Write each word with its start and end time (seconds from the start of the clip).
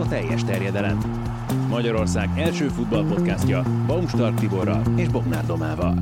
a 0.00 0.08
teljes 0.08 0.44
terjedelem. 0.44 0.98
Magyarország 1.68 2.28
első 2.38 2.68
futballpodcastja 2.68 3.62
Baumstark 3.86 4.38
Tiborral 4.38 4.82
és 4.96 5.08
Bognár 5.08 5.46
Domával. 5.46 5.94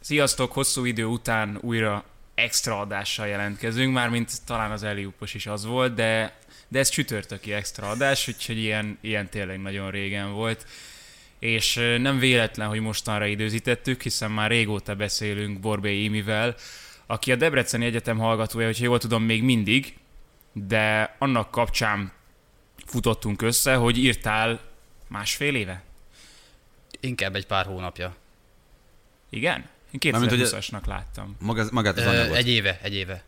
Sziasztok, 0.00 0.52
hosszú 0.52 0.84
idő 0.84 1.04
után 1.04 1.58
újra 1.60 2.04
extra 2.34 2.80
adással 2.80 3.26
jelentkezünk, 3.26 3.92
mármint 3.92 4.44
talán 4.46 4.70
az 4.70 4.82
Eliupos 4.82 5.34
is 5.34 5.46
az 5.46 5.66
volt, 5.66 5.94
de, 5.94 6.38
de 6.68 6.78
ez 6.78 6.88
csütörtöki 6.88 7.52
extra 7.52 7.88
adás, 7.88 8.28
úgyhogy 8.28 8.58
ilyen, 8.58 8.98
ilyen 9.00 9.28
tényleg 9.28 9.60
nagyon 9.60 9.90
régen 9.90 10.32
volt. 10.32 10.66
És 11.38 11.80
nem 11.98 12.18
véletlen, 12.18 12.68
hogy 12.68 12.80
mostanra 12.80 13.26
időzítettük, 13.26 14.02
hiszen 14.02 14.30
már 14.30 14.50
régóta 14.50 14.94
beszélünk 14.94 15.60
Borbé 15.60 16.02
Imivel, 16.02 16.54
aki 17.06 17.32
a 17.32 17.36
Debreceni 17.36 17.84
Egyetem 17.84 18.18
hallgatója, 18.18 18.66
hogyha 18.66 18.84
jól 18.84 18.98
tudom, 18.98 19.22
még 19.22 19.42
mindig, 19.42 19.96
de 20.52 21.16
annak 21.18 21.50
kapcsán 21.50 22.16
futottunk 22.88 23.42
össze, 23.42 23.74
hogy 23.74 23.98
írtál 23.98 24.60
másfél 25.06 25.54
éve? 25.54 25.82
Inkább 27.00 27.34
egy 27.34 27.46
pár 27.46 27.66
hónapja. 27.66 28.16
Igen? 29.30 29.68
Én 29.90 30.14
2020-asnak 30.14 30.86
láttam. 30.86 31.36
Maga, 31.40 31.66
magát 31.70 31.98
az 31.98 32.06
anyagot. 32.06 32.36
Egy 32.36 32.48
éve, 32.48 32.78
egy 32.82 32.94
éve. 32.94 33.22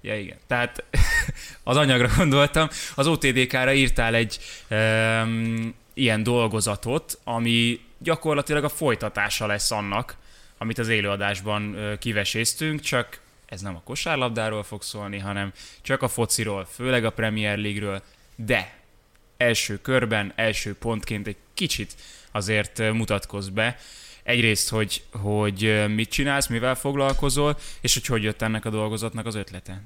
Ja, 0.00 0.18
igen. 0.18 0.36
Tehát 0.46 0.84
az 1.62 1.76
anyagra 1.76 2.08
gondoltam. 2.16 2.68
Az 2.94 3.06
OTDK-ra 3.06 3.72
írtál 3.72 4.14
egy 4.14 4.38
um, 4.70 5.74
ilyen 5.94 6.22
dolgozatot, 6.22 7.18
ami 7.24 7.80
gyakorlatilag 7.98 8.64
a 8.64 8.68
folytatása 8.68 9.46
lesz 9.46 9.70
annak, 9.70 10.16
amit 10.58 10.78
az 10.78 10.88
élőadásban 10.88 11.76
kiveséztünk, 11.98 12.80
csak 12.80 13.20
ez 13.46 13.60
nem 13.60 13.76
a 13.76 13.82
kosárlabdáról 13.84 14.62
fog 14.62 14.82
szólni, 14.82 15.18
hanem 15.18 15.52
csak 15.82 16.02
a 16.02 16.08
fociról, 16.08 16.68
főleg 16.74 17.04
a 17.04 17.10
Premier 17.10 17.58
League-ről, 17.58 18.02
de 18.36 18.83
első 19.44 19.80
körben, 19.80 20.32
első 20.36 20.74
pontként 20.74 21.26
egy 21.26 21.36
kicsit 21.54 21.94
azért 22.30 22.92
mutatkoz 22.92 23.48
be. 23.48 23.78
Egyrészt, 24.22 24.68
hogy, 24.68 25.02
hogy 25.12 25.84
mit 25.94 26.10
csinálsz, 26.10 26.46
mivel 26.46 26.74
foglalkozol, 26.74 27.58
és 27.80 27.92
hogy 27.94 28.06
hogy 28.06 28.22
jött 28.22 28.42
ennek 28.42 28.64
a 28.64 28.70
dolgozatnak 28.70 29.26
az 29.26 29.34
ötlete. 29.34 29.80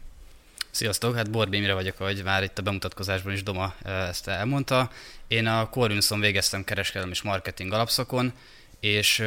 Sziasztok, 0.71 1.15
hát 1.15 1.31
Borbémire 1.31 1.75
vagyok, 1.75 2.01
ahogy 2.01 2.23
már 2.25 2.43
itt 2.43 2.59
a 2.59 2.63
bemutatkozásban 2.63 3.33
is 3.33 3.43
Doma 3.43 3.75
ezt 3.83 4.29
elmondta. 4.29 4.91
Én 5.29 5.47
a 5.47 5.69
Corvinson 5.69 6.21
végeztem 6.21 6.65
kereskedelmi 6.65 7.13
és 7.13 7.23
marketing 7.23 7.73
alapszakon, 7.73 8.33
és 8.81 9.25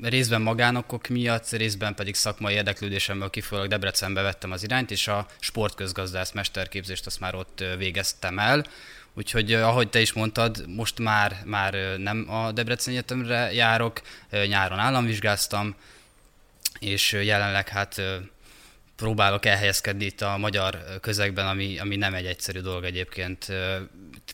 részben 0.00 0.42
magánokok 0.42 1.08
miatt, 1.08 1.50
részben 1.50 1.94
pedig 1.94 2.14
szakmai 2.14 2.54
érdeklődésemből 2.54 3.30
kifolyólag 3.30 3.70
Debrecenbe 3.70 4.22
vettem 4.22 4.52
az 4.52 4.62
irányt, 4.62 4.90
és 4.90 5.08
a 5.08 5.26
sportközgazdász 5.38 6.32
mesterképzést 6.32 7.06
azt 7.06 7.20
már 7.20 7.34
ott 7.34 7.64
végeztem 7.78 8.38
el. 8.38 8.64
Úgyhogy 9.18 9.52
ahogy 9.52 9.88
te 9.88 10.00
is 10.00 10.12
mondtad, 10.12 10.64
most 10.66 10.98
már, 10.98 11.42
már 11.44 11.98
nem 11.98 12.30
a 12.30 12.52
Debrecen 12.52 12.92
Egyetemre 12.92 13.52
járok, 13.52 14.00
nyáron 14.30 14.78
államvizsgáztam, 14.78 15.76
és 16.78 17.12
jelenleg 17.12 17.68
hát 17.68 18.02
próbálok 18.96 19.46
elhelyezkedni 19.46 20.04
itt 20.04 20.20
a 20.20 20.36
magyar 20.36 20.78
közegben, 21.00 21.46
ami, 21.46 21.78
ami 21.78 21.96
nem 21.96 22.14
egy 22.14 22.26
egyszerű 22.26 22.60
dolog 22.60 22.84
egyébként. 22.84 23.46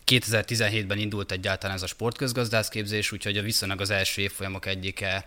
2017-ben 0.07 0.99
indult 0.99 1.33
egyáltalán 1.33 1.77
ez 1.77 1.83
a 1.83 1.87
sportközgazdászképzés, 1.87 3.13
úgyhogy 3.13 3.37
a 3.37 3.43
viszonylag 3.43 3.81
az 3.81 3.91
első 3.91 4.23
évfolyamok 4.23 4.67
egyike 4.67 5.25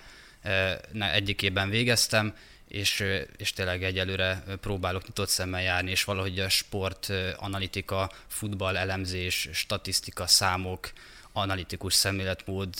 egyikében 1.14 1.70
végeztem, 1.70 2.34
és, 2.68 3.04
és 3.38 3.54
tényleg 3.54 3.84
egyelőre 3.84 4.44
próbálok 4.62 5.08
nyitott 5.08 5.30
szemmel 5.30 5.62
járni, 5.62 5.92
és 5.92 6.04
valahogy 6.04 6.40
a 6.40 6.50
sport, 6.50 7.14
analitika, 7.38 8.12
futball 8.28 8.78
elemzés, 8.78 9.50
statisztika, 9.54 10.28
számok, 10.28 10.92
analitikus 11.32 11.94
szemléletmód, 11.94 12.74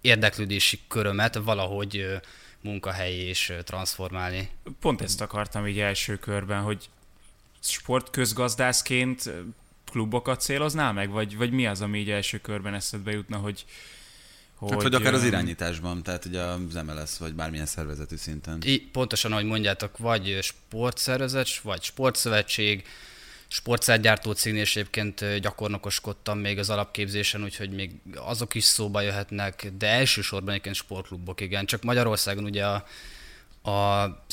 érdeklődési 0.00 0.80
körömet 0.88 1.34
valahogy 1.34 2.06
munkahelyi 2.60 3.20
és 3.20 3.52
transformálni. 3.64 4.50
Pont 4.80 5.02
ezt 5.02 5.20
akartam 5.20 5.66
így 5.66 5.78
első 5.78 6.16
körben, 6.16 6.62
hogy 6.62 6.88
sportközgazdászként 7.60 9.30
klubokat 9.90 10.40
céloznál 10.40 10.92
meg, 10.92 11.10
vagy, 11.10 11.36
vagy 11.36 11.50
mi 11.50 11.66
az, 11.66 11.80
ami 11.80 11.98
így 11.98 12.10
első 12.10 12.38
körben 12.38 12.74
eszedbe 12.74 13.10
jutna, 13.10 13.36
hogy, 13.36 13.64
hogy, 14.58 14.70
hát, 14.70 14.82
vagy 14.82 14.94
akár 14.94 15.14
az 15.14 15.24
irányításban, 15.24 16.02
tehát 16.02 16.24
ugye 16.24 16.40
az 16.40 16.74
MLS, 16.86 17.18
vagy 17.18 17.34
bármilyen 17.34 17.66
szervezetű 17.66 18.16
szinten. 18.16 18.58
I, 18.64 18.80
pontosan, 18.92 19.32
ahogy 19.32 19.44
mondjátok, 19.44 19.98
vagy 19.98 20.38
sportszervezet, 20.40 21.56
vagy 21.56 21.82
sportszövetség, 21.82 22.84
sportszergyártó 23.48 24.32
cégnél 24.32 24.60
és 24.60 24.76
egyébként 24.76 25.38
gyakornokoskodtam 25.40 26.38
még 26.38 26.58
az 26.58 26.70
alapképzésen, 26.70 27.42
úgyhogy 27.42 27.70
még 27.70 27.90
azok 28.14 28.54
is 28.54 28.64
szóba 28.64 29.00
jöhetnek, 29.00 29.72
de 29.78 29.86
elsősorban 29.86 30.48
egyébként 30.48 30.74
sportklubok, 30.74 31.40
igen. 31.40 31.66
Csak 31.66 31.82
Magyarországon 31.82 32.44
ugye 32.44 32.66
a, 32.66 32.84
a 33.70 34.24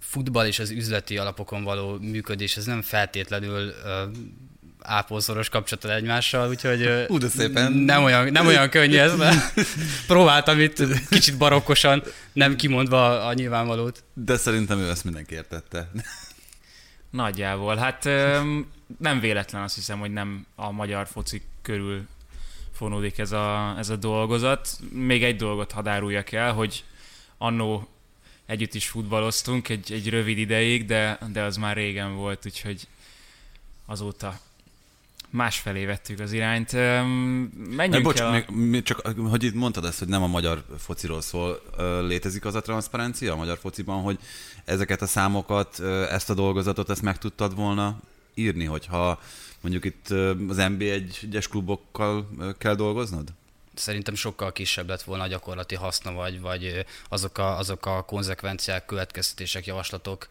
futball 0.00 0.46
és 0.46 0.58
az 0.58 0.70
üzleti 0.70 1.18
alapokon 1.18 1.62
való 1.62 1.98
működés, 1.98 2.56
ez 2.56 2.64
nem 2.64 2.82
feltétlenül 2.82 3.74
ápolszoros 4.88 5.48
kapcsolatod 5.48 5.90
egymással, 5.90 6.48
úgyhogy 6.48 7.06
Ú, 7.08 7.18
de 7.18 7.28
szépen. 7.28 7.72
Nem, 7.72 8.02
olyan, 8.02 8.32
nem 8.32 8.46
olyan 8.46 8.68
könnyű 8.68 8.96
ez, 8.96 9.16
mert 9.16 9.52
próbáltam 10.06 10.60
itt 10.60 11.08
kicsit 11.08 11.38
barokkosan, 11.38 12.02
nem 12.32 12.56
kimondva 12.56 13.26
a 13.26 13.32
nyilvánvalót. 13.32 14.04
De 14.14 14.36
szerintem 14.36 14.78
ő 14.78 14.88
ezt 14.88 15.04
mindenki 15.04 15.34
értette. 15.34 15.90
Nagyjából. 17.10 17.76
Hát 17.76 18.04
nem 18.98 19.20
véletlen 19.20 19.62
azt 19.62 19.74
hiszem, 19.74 19.98
hogy 19.98 20.12
nem 20.12 20.46
a 20.54 20.70
magyar 20.70 21.06
foci 21.06 21.42
körül 21.62 22.06
fonódik 22.72 23.18
ez 23.18 23.32
a, 23.32 23.74
ez 23.78 23.88
a 23.88 23.96
dolgozat. 23.96 24.68
Még 24.92 25.24
egy 25.24 25.36
dolgot 25.36 25.72
hadáruljak 25.72 26.32
el, 26.32 26.52
hogy 26.52 26.84
annó 27.38 27.88
együtt 28.46 28.74
is 28.74 28.88
futballoztunk 28.88 29.68
egy, 29.68 29.92
egy 29.92 30.08
rövid 30.08 30.38
ideig, 30.38 30.86
de, 30.86 31.18
de 31.32 31.42
az 31.42 31.56
már 31.56 31.76
régen 31.76 32.14
volt, 32.14 32.46
úgyhogy 32.46 32.88
azóta 33.86 34.40
másfelé 35.30 35.84
vettük 35.84 36.20
az 36.20 36.32
irányt. 36.32 36.72
Menjünk 36.72 38.02
bocs, 38.02 38.20
el 38.20 38.44
a... 38.48 38.52
még, 38.52 38.82
csak 38.82 39.12
hogy 39.30 39.42
itt 39.42 39.54
mondtad 39.54 39.84
ezt, 39.84 39.98
hogy 39.98 40.08
nem 40.08 40.22
a 40.22 40.26
magyar 40.26 40.64
fociról 40.78 41.20
szól, 41.20 41.62
létezik 42.06 42.44
az 42.44 42.54
a 42.54 42.60
transzparencia 42.60 43.32
a 43.32 43.36
magyar 43.36 43.58
fociban, 43.58 44.02
hogy 44.02 44.18
ezeket 44.64 45.02
a 45.02 45.06
számokat, 45.06 45.80
ezt 46.10 46.30
a 46.30 46.34
dolgozatot, 46.34 46.90
ezt 46.90 47.02
meg 47.02 47.18
tudtad 47.18 47.54
volna 47.54 48.00
írni, 48.34 48.64
hogyha 48.64 49.20
mondjuk 49.60 49.84
itt 49.84 50.08
az 50.48 50.56
NBA 50.56 50.84
egyes 50.84 51.48
klubokkal 51.48 52.28
kell 52.58 52.74
dolgoznod? 52.74 53.28
Szerintem 53.74 54.14
sokkal 54.14 54.52
kisebb 54.52 54.88
lett 54.88 55.02
volna 55.02 55.22
a 55.22 55.26
gyakorlati 55.26 55.74
haszna, 55.74 56.12
vagy, 56.12 56.40
vagy 56.40 56.84
azok, 57.08 57.38
a, 57.38 57.58
azok 57.58 57.86
a 57.86 58.02
konzekvenciák, 58.02 58.86
következtetések, 58.86 59.66
javaslatok, 59.66 60.26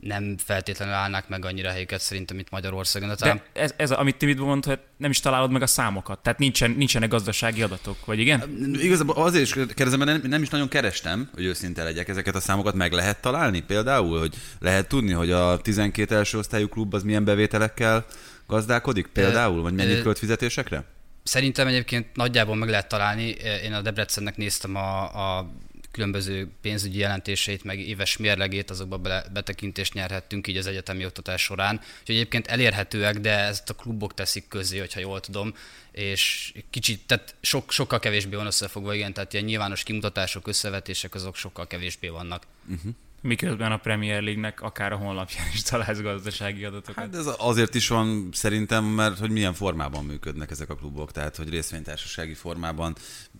nem 0.00 0.36
feltétlenül 0.44 0.94
állnak 0.94 1.28
meg 1.28 1.44
annyira 1.44 1.70
helyüket 1.70 2.00
szerintem, 2.00 2.36
mint 2.36 2.50
Magyarországon. 2.50 3.08
De, 3.08 3.14
talán... 3.14 3.42
de 3.52 3.60
ez, 3.60 3.74
ez, 3.76 3.90
amit 3.90 4.16
Timit 4.16 4.38
mondta, 4.38 4.68
hogy 4.68 4.78
nem 4.96 5.10
is 5.10 5.20
találod 5.20 5.50
meg 5.50 5.62
a 5.62 5.66
számokat, 5.66 6.18
tehát 6.18 6.38
nincsen, 6.38 6.70
nincsenek 6.70 7.08
gazdasági 7.08 7.62
adatok, 7.62 8.04
vagy 8.04 8.18
igen? 8.18 8.42
Igazából 8.80 9.16
azért 9.16 9.44
is 9.44 9.52
kérdezem, 9.52 9.98
mert 9.98 10.22
nem, 10.22 10.30
nem 10.30 10.42
is 10.42 10.48
nagyon 10.48 10.68
kerestem, 10.68 11.30
hogy 11.34 11.44
őszinte 11.44 11.82
legyek, 11.82 12.08
ezeket 12.08 12.34
a 12.34 12.40
számokat 12.40 12.74
meg 12.74 12.92
lehet 12.92 13.20
találni 13.20 13.60
például, 13.60 14.18
hogy 14.18 14.34
lehet 14.58 14.88
tudni, 14.88 15.12
hogy 15.12 15.30
a 15.30 15.60
12 15.60 16.14
első 16.14 16.38
osztályú 16.38 16.68
klub 16.68 16.94
az 16.94 17.02
milyen 17.02 17.24
bevételekkel 17.24 18.06
gazdálkodik 18.46 19.06
például, 19.06 19.62
vagy 19.62 19.74
mennyit 19.74 20.02
költ 20.02 20.18
fizetésekre? 20.18 20.84
Szerintem 21.22 21.66
egyébként 21.66 22.06
nagyjából 22.14 22.56
meg 22.56 22.68
lehet 22.68 22.88
találni. 22.88 23.36
Én 23.64 23.72
a 23.72 23.80
Debrecennek 23.80 24.36
néztem 24.36 24.76
a, 24.76 25.02
a 25.38 25.50
különböző 25.90 26.48
pénzügyi 26.60 26.98
jelentéseit, 26.98 27.64
meg 27.64 27.78
éves 27.78 28.16
mérlegét, 28.16 28.70
azokba 28.70 29.22
betekintést 29.32 29.94
nyerhettünk 29.94 30.46
így 30.46 30.56
az 30.56 30.66
egyetemi 30.66 31.04
oktatás 31.04 31.42
során. 31.42 31.76
Úgyhogy 32.00 32.14
egyébként 32.14 32.46
elérhetőek, 32.46 33.18
de 33.18 33.38
ezt 33.38 33.70
a 33.70 33.74
klubok 33.74 34.14
teszik 34.14 34.48
közé, 34.48 34.78
hogyha 34.78 35.00
jól 35.00 35.20
tudom, 35.20 35.54
és 35.92 36.52
kicsit, 36.70 37.06
tehát 37.06 37.34
sok, 37.40 37.70
sokkal 37.72 37.98
kevésbé 37.98 38.36
van 38.36 38.46
összefogva, 38.46 38.94
igen, 38.94 39.12
tehát 39.12 39.32
ilyen 39.32 39.44
nyilvános 39.44 39.82
kimutatások, 39.82 40.46
összevetések, 40.46 41.14
azok 41.14 41.36
sokkal 41.36 41.66
kevésbé 41.66 42.08
vannak. 42.08 42.46
Uh-huh. 42.68 42.94
Miközben 43.22 43.72
a 43.72 43.76
Premier 43.76 44.22
League-nek 44.22 44.60
akár 44.60 44.92
a 44.92 44.96
honlapján 44.96 45.46
is 45.52 45.62
találsz 45.62 46.00
gazdasági 46.00 46.64
adatokat. 46.64 47.04
Hát 47.04 47.14
ez 47.14 47.28
azért 47.38 47.74
is 47.74 47.88
van 47.88 48.28
szerintem, 48.32 48.84
mert 48.84 49.18
hogy 49.18 49.30
milyen 49.30 49.54
formában 49.54 50.04
működnek 50.04 50.50
ezek 50.50 50.70
a 50.70 50.74
klubok, 50.74 51.12
tehát 51.12 51.36
hogy 51.36 51.48
részvénytársasági 51.48 52.34
formában 52.34 52.94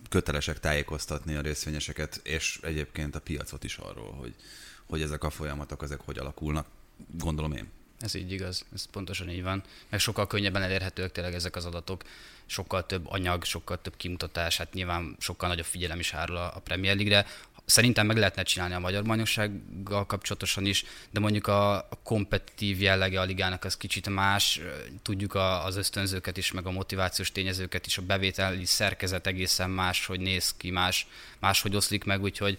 kötelesek 0.09 0.59
tájékoztatni 0.59 1.35
a 1.35 1.41
részvényeseket, 1.41 2.19
és 2.23 2.59
egyébként 2.63 3.15
a 3.15 3.19
piacot 3.19 3.63
is 3.63 3.77
arról, 3.77 4.11
hogy, 4.11 4.35
hogy 4.85 5.01
ezek 5.01 5.23
a 5.23 5.29
folyamatok, 5.29 5.83
ezek 5.83 6.01
hogy 6.05 6.17
alakulnak, 6.17 6.65
gondolom 7.17 7.51
én. 7.51 7.67
Ez 7.99 8.15
így 8.15 8.31
igaz, 8.31 8.65
ez 8.73 8.85
pontosan 8.85 9.29
így 9.29 9.43
van. 9.43 9.63
Meg 9.89 9.99
sokkal 9.99 10.27
könnyebben 10.27 10.61
elérhetőek 10.61 11.11
tényleg 11.11 11.33
ezek 11.33 11.55
az 11.55 11.65
adatok, 11.65 12.03
sokkal 12.45 12.85
több 12.85 13.07
anyag, 13.07 13.43
sokkal 13.43 13.81
több 13.81 13.97
kimutatás, 13.97 14.57
hát 14.57 14.73
nyilván 14.73 15.15
sokkal 15.19 15.49
nagyobb 15.49 15.65
figyelem 15.65 15.99
is 15.99 16.13
árul 16.13 16.35
a 16.35 16.61
Premier 16.63 16.95
League-re 16.95 17.25
szerintem 17.71 18.05
meg 18.05 18.17
lehetne 18.17 18.43
csinálni 18.43 18.73
a 18.73 18.79
magyar 18.79 19.03
bajnoksággal 19.03 20.05
kapcsolatosan 20.05 20.65
is, 20.65 20.83
de 21.11 21.19
mondjuk 21.19 21.47
a, 21.47 21.89
kompetitív 22.03 22.81
jellege 22.81 23.19
a 23.19 23.23
ligának 23.23 23.63
az 23.63 23.77
kicsit 23.77 24.09
más, 24.09 24.61
tudjuk 25.01 25.35
az 25.35 25.75
ösztönzőket 25.75 26.37
is, 26.37 26.51
meg 26.51 26.65
a 26.65 26.71
motivációs 26.71 27.31
tényezőket 27.31 27.85
is, 27.85 27.97
a 27.97 28.01
bevételi 28.01 28.65
szerkezet 28.65 29.27
egészen 29.27 29.69
más, 29.69 30.05
hogy 30.05 30.19
néz 30.19 30.53
ki, 30.57 30.71
más, 30.71 31.07
máshogy 31.39 31.75
oszlik 31.75 32.03
meg, 32.03 32.21
úgyhogy, 32.21 32.57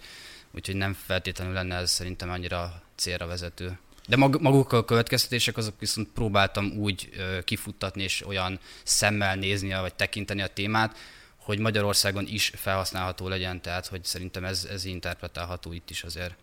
úgyhogy 0.51 0.75
nem 0.75 0.93
feltétlenül 1.05 1.53
lenne 1.53 1.75
ez 1.75 1.91
szerintem 1.91 2.29
annyira 2.29 2.81
célra 2.95 3.27
vezető. 3.27 3.77
De 4.07 4.15
mag, 4.15 4.41
maguk 4.41 4.71
a 4.71 4.85
következtetések, 4.85 5.57
azok 5.57 5.79
viszont 5.79 6.07
próbáltam 6.13 6.71
úgy 6.71 7.09
kifuttatni 7.43 8.03
és 8.03 8.25
olyan 8.25 8.59
szemmel 8.83 9.35
nézni, 9.35 9.73
vagy 9.73 9.93
tekinteni 9.93 10.41
a 10.41 10.47
témát, 10.47 10.97
hogy 11.43 11.59
Magyarországon 11.59 12.27
is 12.27 12.51
felhasználható 12.55 13.27
legyen, 13.27 13.61
tehát 13.61 13.87
hogy 13.87 14.03
szerintem 14.03 14.43
ez, 14.45 14.67
ez 14.71 14.85
interpretálható 14.85 15.73
itt 15.73 15.89
is 15.89 16.03
azért. 16.03 16.35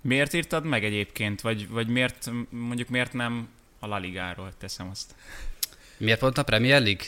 Miért 0.00 0.32
írtad 0.32 0.64
meg 0.64 0.84
egyébként, 0.84 1.40
vagy, 1.40 1.68
vagy 1.68 1.86
miért, 1.86 2.30
mondjuk 2.48 2.88
miért 2.88 3.12
nem 3.12 3.48
a 3.78 3.86
La 3.86 3.98
Ligáról 3.98 4.52
teszem 4.58 4.88
azt? 4.90 5.14
Miért 5.96 6.18
pont 6.18 6.38
a 6.38 6.42
Premier 6.42 6.82
League? 6.82 7.04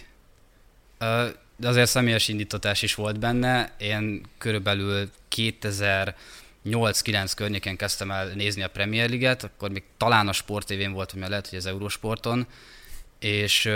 De 1.57 1.69
azért 1.69 1.91
személyes 1.91 2.29
indítatás 2.29 2.83
is 2.83 2.95
volt 2.95 3.19
benne. 3.19 3.73
Én 3.79 4.27
körülbelül 4.39 5.11
2008-9 5.37 7.33
környéken 7.37 7.77
kezdtem 7.77 8.11
el 8.11 8.29
nézni 8.29 8.63
a 8.63 8.69
Premier 8.69 9.09
League-et, 9.09 9.43
akkor 9.43 9.71
még 9.71 9.83
talán 9.97 10.29
a 10.29 10.33
Sport 10.33 10.71
volt, 10.93 11.13
vagy 11.13 11.29
lehet, 11.29 11.49
hogy 11.49 11.59
az 11.59 11.67
Eurosporton, 11.67 12.47
és, 13.19 13.71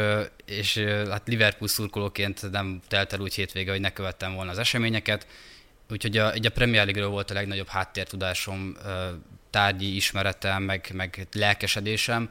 és 0.44 0.78
hát 1.10 1.28
Liverpool 1.28 1.68
szurkolóként 1.68 2.50
nem 2.50 2.80
telt 2.88 3.12
el 3.12 3.20
úgy 3.20 3.34
hétvége, 3.34 3.70
hogy 3.70 3.80
ne 3.80 3.92
követtem 3.92 4.34
volna 4.34 4.50
az 4.50 4.58
eseményeket, 4.58 5.26
úgyhogy 5.90 6.16
a, 6.16 6.26
a 6.26 6.50
Premier 6.54 6.84
League-ről 6.84 7.10
volt 7.10 7.30
a 7.30 7.34
legnagyobb 7.34 7.68
háttértudásom, 7.68 8.76
tárgyi 9.50 9.94
ismeretem, 9.94 10.62
meg, 10.62 10.90
meg 10.94 11.26
lelkesedésem, 11.32 12.30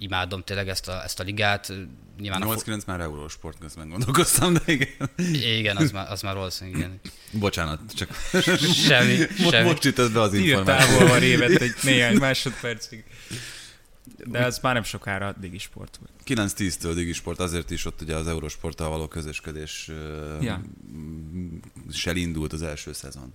imádom 0.00 0.42
tényleg 0.44 0.68
ezt 0.68 0.88
a, 0.88 1.02
ezt 1.02 1.20
a 1.20 1.22
ligát. 1.22 1.72
Nyilván 2.18 2.42
8-9 2.44 2.66
a... 2.66 2.82
már 2.86 3.00
Eurosport 3.00 3.58
közben 3.58 3.88
gondolkoztam, 3.88 4.52
de 4.52 4.60
igen. 4.66 5.10
Igen, 5.58 5.76
az 5.76 5.90
már, 5.90 6.10
az 6.10 6.22
már 6.22 6.34
valószínűleg 6.34 6.78
igen. 6.78 7.00
Bocsánat, 7.30 7.80
csak 7.94 8.10
semmi, 8.88 9.16
most, 9.38 9.50
semmi. 9.50 9.68
most 9.68 9.84
jutott 9.84 10.12
be 10.12 10.20
az 10.20 10.34
információ. 10.34 10.90
Írtál 10.90 10.98
volna 10.98 11.16
révet 11.16 11.60
egy 11.60 11.74
néhány 11.82 12.16
másodpercig. 12.16 13.04
De 14.24 14.38
ez 14.38 14.58
már 14.58 14.74
nem 14.74 14.82
sokára 14.82 15.32
digisport 15.40 15.96
volt. 15.96 16.48
9-10-től 16.50 16.92
digisport, 16.94 17.40
azért 17.40 17.70
is 17.70 17.84
ott 17.84 18.00
ugye 18.00 18.16
az 18.16 18.26
Eurosporttal 18.26 18.88
való 18.88 19.08
közösködés 19.08 19.90
ja. 20.40 20.60
sel 21.92 22.16
indult 22.16 22.52
az 22.52 22.62
első 22.62 22.92
szezon 22.92 23.34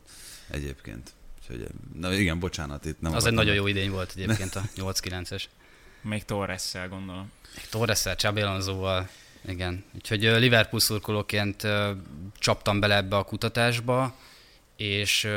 egyébként. 0.50 1.14
Úgyhogy, 1.42 1.68
na 1.94 2.14
igen, 2.14 2.40
bocsánat, 2.40 2.86
itt 2.86 3.02
nem 3.02 3.14
Az 3.14 3.26
egy 3.26 3.34
nagyon 3.34 3.56
jó 3.56 3.68
idény 3.68 3.92
volt 3.92 4.14
egyébként 4.16 4.56
a 4.56 4.62
8-9-es. 4.76 5.44
Még 6.02 6.26
Torres-szel 6.26 6.90
gondolom. 6.90 7.32
Még 7.56 7.68
Torres-szel, 7.70 8.16
Csabi 8.16 8.42
Alonsoval, 8.42 9.10
igen. 9.48 9.84
Úgyhogy 9.96 10.22
Liverpool 10.22 10.82
szurkolóként 10.82 11.68
csaptam 12.40 12.80
bele 12.80 12.96
ebbe 12.96 13.16
a 13.16 13.24
kutatásba, 13.24 14.16
és 14.76 15.28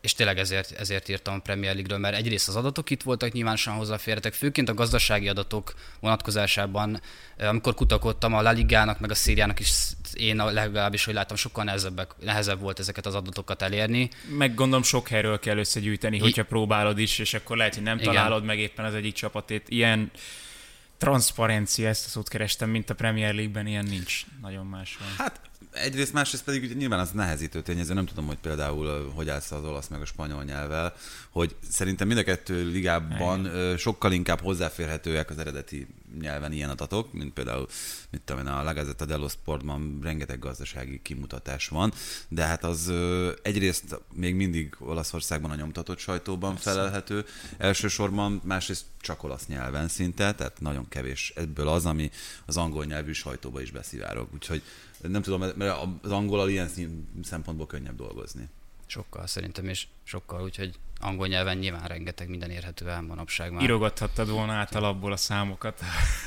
és 0.00 0.14
tényleg 0.14 0.38
ezért, 0.38 0.70
ezért 0.70 1.08
írtam 1.08 1.34
a 1.34 1.38
Premier 1.38 1.72
League-ről, 1.72 1.98
mert 1.98 2.16
egyrészt 2.16 2.48
az 2.48 2.56
adatok 2.56 2.90
itt 2.90 3.02
voltak, 3.02 3.32
nyilvánosan 3.32 3.74
hozzáférhetek, 3.74 4.32
főként 4.32 4.68
a 4.68 4.74
gazdasági 4.74 5.28
adatok 5.28 5.74
vonatkozásában, 6.00 7.00
amikor 7.38 7.74
kutakodtam 7.74 8.34
a 8.34 8.42
La 8.42 8.50
Ligának, 8.50 9.00
meg 9.00 9.10
a 9.10 9.14
Szíriának 9.14 9.60
is, 9.60 9.72
én 10.14 10.36
legalábbis, 10.36 11.04
hogy 11.04 11.14
láttam, 11.14 11.36
sokkal 11.36 11.64
nehezebbek, 11.64 12.10
nehezebb 12.20 12.60
volt 12.60 12.78
ezeket 12.78 13.06
az 13.06 13.14
adatokat 13.14 13.62
elérni. 13.62 14.10
Meg 14.38 14.54
gondolom 14.54 14.82
sok 14.82 15.08
helyről 15.08 15.38
kell 15.38 15.58
összegyűjteni, 15.58 16.16
I- 16.16 16.20
hogyha 16.20 16.44
próbálod 16.44 16.98
is, 16.98 17.18
és 17.18 17.34
akkor 17.34 17.56
lehet, 17.56 17.74
hogy 17.74 17.82
nem 17.82 17.98
Igen. 17.98 18.14
találod 18.14 18.44
meg 18.44 18.58
éppen 18.58 18.84
az 18.84 18.94
egyik 18.94 19.14
csapatét. 19.14 19.68
Ilyen 19.68 20.10
transzparencia, 20.98 21.88
ezt 21.88 22.06
a 22.06 22.08
szót 22.08 22.28
kerestem, 22.28 22.70
mint 22.70 22.90
a 22.90 22.94
Premier 22.94 23.34
League-ben, 23.34 23.66
ilyen 23.66 23.84
nincs 23.84 24.24
nagyon 24.42 24.66
máshol. 24.66 25.06
Hát 25.18 25.40
egyrészt, 25.76 26.12
másrészt 26.12 26.44
pedig 26.44 26.76
nyilván 26.76 27.00
az 27.00 27.10
nehezítő 27.10 27.62
tényező, 27.62 27.94
nem 27.94 28.06
tudom, 28.06 28.26
hogy 28.26 28.38
például 28.38 29.12
hogy 29.14 29.28
állsz 29.28 29.50
az 29.50 29.64
olasz 29.64 29.88
meg 29.88 30.00
a 30.00 30.04
spanyol 30.04 30.44
nyelvvel, 30.44 30.94
hogy 31.30 31.56
szerintem 31.70 32.06
mind 32.06 32.18
a 32.18 32.24
kettő 32.24 32.70
ligában 32.70 33.46
Igen. 33.46 33.76
sokkal 33.76 34.12
inkább 34.12 34.40
hozzáférhetőek 34.40 35.30
az 35.30 35.38
eredeti 35.38 35.86
nyelven 36.20 36.52
ilyen 36.52 36.70
adatok, 36.70 37.12
mint 37.12 37.32
például, 37.32 37.68
mit 38.10 38.20
tudom 38.24 38.46
én, 38.46 38.52
a 38.52 38.62
La 38.62 38.72
Gazzetta 38.72 39.04
dello 39.04 39.28
Sportban 39.28 39.98
rengeteg 40.02 40.38
gazdasági 40.38 41.00
kimutatás 41.02 41.68
van, 41.68 41.92
de 42.28 42.44
hát 42.44 42.64
az 42.64 42.92
egyrészt 43.42 44.00
még 44.14 44.34
mindig 44.34 44.76
Olaszországban 44.78 45.50
a 45.50 45.54
nyomtatott 45.54 45.98
sajtóban 45.98 46.52
Persze. 46.52 46.70
felelhető 46.70 47.24
elsősorban, 47.58 48.40
másrészt 48.44 48.84
csak 49.00 49.22
olasz 49.22 49.46
nyelven 49.46 49.88
szinte, 49.88 50.34
tehát 50.34 50.60
nagyon 50.60 50.88
kevés 50.88 51.32
ebből 51.36 51.68
az, 51.68 51.86
ami 51.86 52.10
az 52.46 52.56
angol 52.56 52.84
nyelvű 52.84 53.12
sajtóba 53.12 53.60
is 53.60 53.70
beszivárog. 53.70 54.28
Úgyhogy 54.34 54.62
nem 55.08 55.22
tudom, 55.22 55.40
mert 55.40 55.86
az 56.02 56.10
angolal 56.10 56.48
ilyen 56.48 56.68
szempontból 57.22 57.66
könnyebb 57.66 57.96
dolgozni. 57.96 58.48
Sokkal 58.86 59.26
szerintem, 59.26 59.68
és 59.68 59.86
sokkal, 60.02 60.42
úgyhogy 60.42 60.74
angol 61.00 61.26
nyelven 61.26 61.56
nyilván 61.56 61.86
rengeteg 61.88 62.28
minden 62.28 62.50
érhető 62.50 62.88
el 62.88 63.02
manapság 63.02 63.52
már. 63.52 63.62
Írogathattad 63.62 64.30
volna 64.30 64.52
át 64.52 64.74
alapból 64.74 65.12
a 65.12 65.16
számokat, 65.16 65.80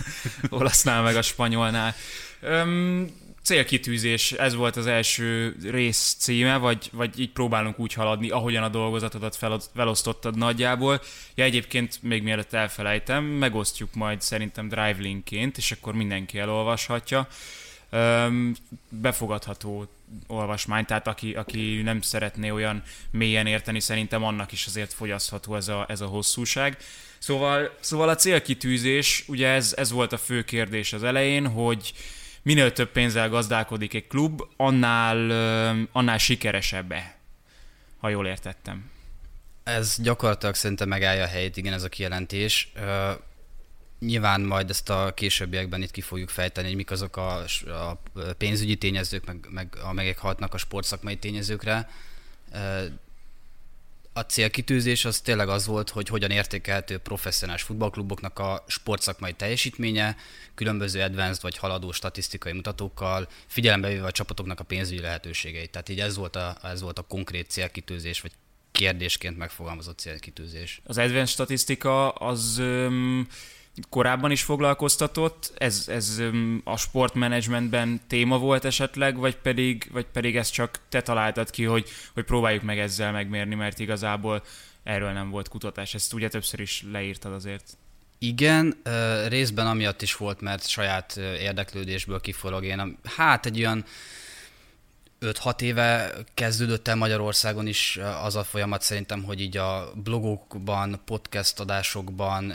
olasznál 0.49 1.01
meg 1.01 1.15
a 1.15 1.21
spanyolnál. 1.21 1.93
Öm, 2.41 3.11
célkitűzés, 3.43 4.31
ez 4.31 4.55
volt 4.55 4.75
az 4.75 4.87
első 4.87 5.55
rész 5.63 6.15
címe, 6.19 6.57
vagy, 6.57 6.89
vagy 6.93 7.19
így 7.19 7.31
próbálunk 7.31 7.79
úgy 7.79 7.93
haladni, 7.93 8.29
ahogyan 8.29 8.63
a 8.63 8.69
dolgozatodat 8.69 9.35
fel, 9.35 9.59
felosztottad 9.75 10.37
nagyjából. 10.37 11.01
Ja, 11.35 11.43
egyébként 11.43 11.99
még 12.01 12.23
mielőtt 12.23 12.53
elfelejtem, 12.53 13.23
megosztjuk 13.23 13.93
majd 13.93 14.21
szerintem 14.21 14.67
drive 14.67 14.97
linkként, 14.99 15.57
és 15.57 15.71
akkor 15.71 15.93
mindenki 15.93 16.39
elolvashatja 16.39 17.27
befogadható 18.89 19.87
olvasmány, 20.27 20.85
tehát 20.85 21.07
aki, 21.07 21.33
aki 21.33 21.81
nem 21.81 22.01
szeretné 22.01 22.49
olyan 22.49 22.83
mélyen 23.11 23.47
érteni, 23.47 23.79
szerintem 23.79 24.23
annak 24.23 24.51
is 24.51 24.65
azért 24.65 24.93
fogyasztható 24.93 25.55
ez 25.55 25.67
a, 25.67 25.85
ez 25.87 26.01
a 26.01 26.05
hosszúság. 26.05 26.77
Szóval, 27.17 27.75
szóval 27.79 28.09
a 28.09 28.15
célkitűzés, 28.15 29.23
ugye 29.27 29.47
ez, 29.47 29.73
ez 29.77 29.91
volt 29.91 30.13
a 30.13 30.17
fő 30.17 30.43
kérdés 30.43 30.93
az 30.93 31.03
elején, 31.03 31.47
hogy 31.47 31.93
minél 32.41 32.71
több 32.71 32.91
pénzzel 32.91 33.29
gazdálkodik 33.29 33.93
egy 33.93 34.07
klub, 34.07 34.41
annál, 34.57 35.29
annál 35.91 36.17
sikeresebb-e, 36.17 37.17
ha 37.97 38.09
jól 38.09 38.27
értettem. 38.27 38.91
Ez 39.63 39.95
gyakorlatilag 40.01 40.55
szerintem 40.55 40.87
megállja 40.87 41.23
a 41.23 41.27
helyét, 41.27 41.57
igen, 41.57 41.73
ez 41.73 41.83
a 41.83 41.89
kijelentés. 41.89 42.71
Nyilván 43.99 44.41
majd 44.41 44.69
ezt 44.69 44.89
a 44.89 45.13
későbbiekben 45.13 45.81
itt 45.81 45.91
ki 45.91 46.01
fogjuk 46.01 46.29
fejteni, 46.29 46.67
hogy 46.67 46.75
mik 46.75 46.91
azok 46.91 47.17
a, 47.17 47.43
a 47.67 47.99
pénzügyi 48.37 48.77
tényezők, 48.77 49.25
meg, 49.25 49.47
meg 49.49 49.77
amelyek 49.83 50.17
hatnak 50.17 50.53
a 50.53 50.57
sportszakmai 50.57 51.17
tényezőkre. 51.17 51.89
A 54.13 54.21
célkitűzés 54.21 55.05
az 55.05 55.19
tényleg 55.19 55.49
az 55.49 55.65
volt, 55.65 55.89
hogy 55.89 56.07
hogyan 56.07 56.31
értékelhető 56.31 56.97
professzionális 56.97 57.61
futballkluboknak 57.61 58.39
a 58.39 58.63
sportszakmai 58.67 59.33
teljesítménye, 59.33 60.15
különböző 60.55 61.01
advanced 61.01 61.41
vagy 61.41 61.57
haladó 61.57 61.91
statisztikai 61.91 62.53
mutatókkal, 62.53 63.27
figyelembe 63.47 63.87
véve 63.87 64.05
a 64.05 64.11
csapatoknak 64.11 64.59
a 64.59 64.63
pénzügyi 64.63 65.01
lehetőségeit. 65.01 65.71
Tehát 65.71 65.89
így 65.89 65.99
ez 65.99 66.15
volt 66.15 66.35
a, 66.35 66.57
ez 66.63 66.81
volt 66.81 66.99
a 66.99 67.01
konkrét 67.01 67.49
célkitűzés, 67.49 68.21
vagy 68.21 68.31
kérdésként 68.71 69.37
megfogalmazott 69.37 69.99
célkitűzés. 69.99 70.81
Az 70.83 70.97
advanced 70.97 71.27
statisztika 71.33 72.09
az... 72.09 72.57
Um 72.57 73.27
korábban 73.89 74.31
is 74.31 74.43
foglalkoztatott, 74.43 75.53
ez, 75.57 75.85
ez 75.87 76.21
a 76.63 76.77
sportmenedzsmentben 76.77 78.01
téma 78.07 78.37
volt 78.37 78.65
esetleg, 78.65 79.17
vagy 79.17 79.35
pedig, 79.35 79.89
vagy 79.91 80.05
pedig 80.05 80.35
ezt 80.35 80.53
csak 80.53 80.79
te 80.89 81.01
találtad 81.01 81.49
ki, 81.49 81.63
hogy, 81.63 81.89
hogy 82.13 82.23
próbáljuk 82.23 82.63
meg 82.63 82.79
ezzel 82.79 83.11
megmérni, 83.11 83.55
mert 83.55 83.79
igazából 83.79 84.43
erről 84.83 85.11
nem 85.11 85.29
volt 85.29 85.47
kutatás. 85.47 85.93
Ezt 85.93 86.13
ugye 86.13 86.27
többször 86.27 86.59
is 86.59 86.85
leírtad 86.91 87.33
azért. 87.33 87.77
Igen, 88.17 88.81
részben 89.27 89.67
amiatt 89.67 90.01
is 90.01 90.15
volt, 90.15 90.41
mert 90.41 90.67
saját 90.67 91.17
érdeklődésből 91.17 92.21
kiforog 92.21 92.63
én. 92.63 92.97
Hát 93.03 93.45
egy 93.45 93.59
olyan 93.59 93.85
5-6 95.21 95.61
éve 95.61 96.13
kezdődött 96.33 96.87
el 96.87 96.95
Magyarországon 96.95 97.67
is 97.67 97.99
az 98.23 98.35
a 98.35 98.43
folyamat 98.43 98.81
szerintem, 98.81 99.23
hogy 99.23 99.41
így 99.41 99.57
a 99.57 99.91
blogokban, 99.95 101.01
podcast 101.05 101.59
adásokban 101.59 102.53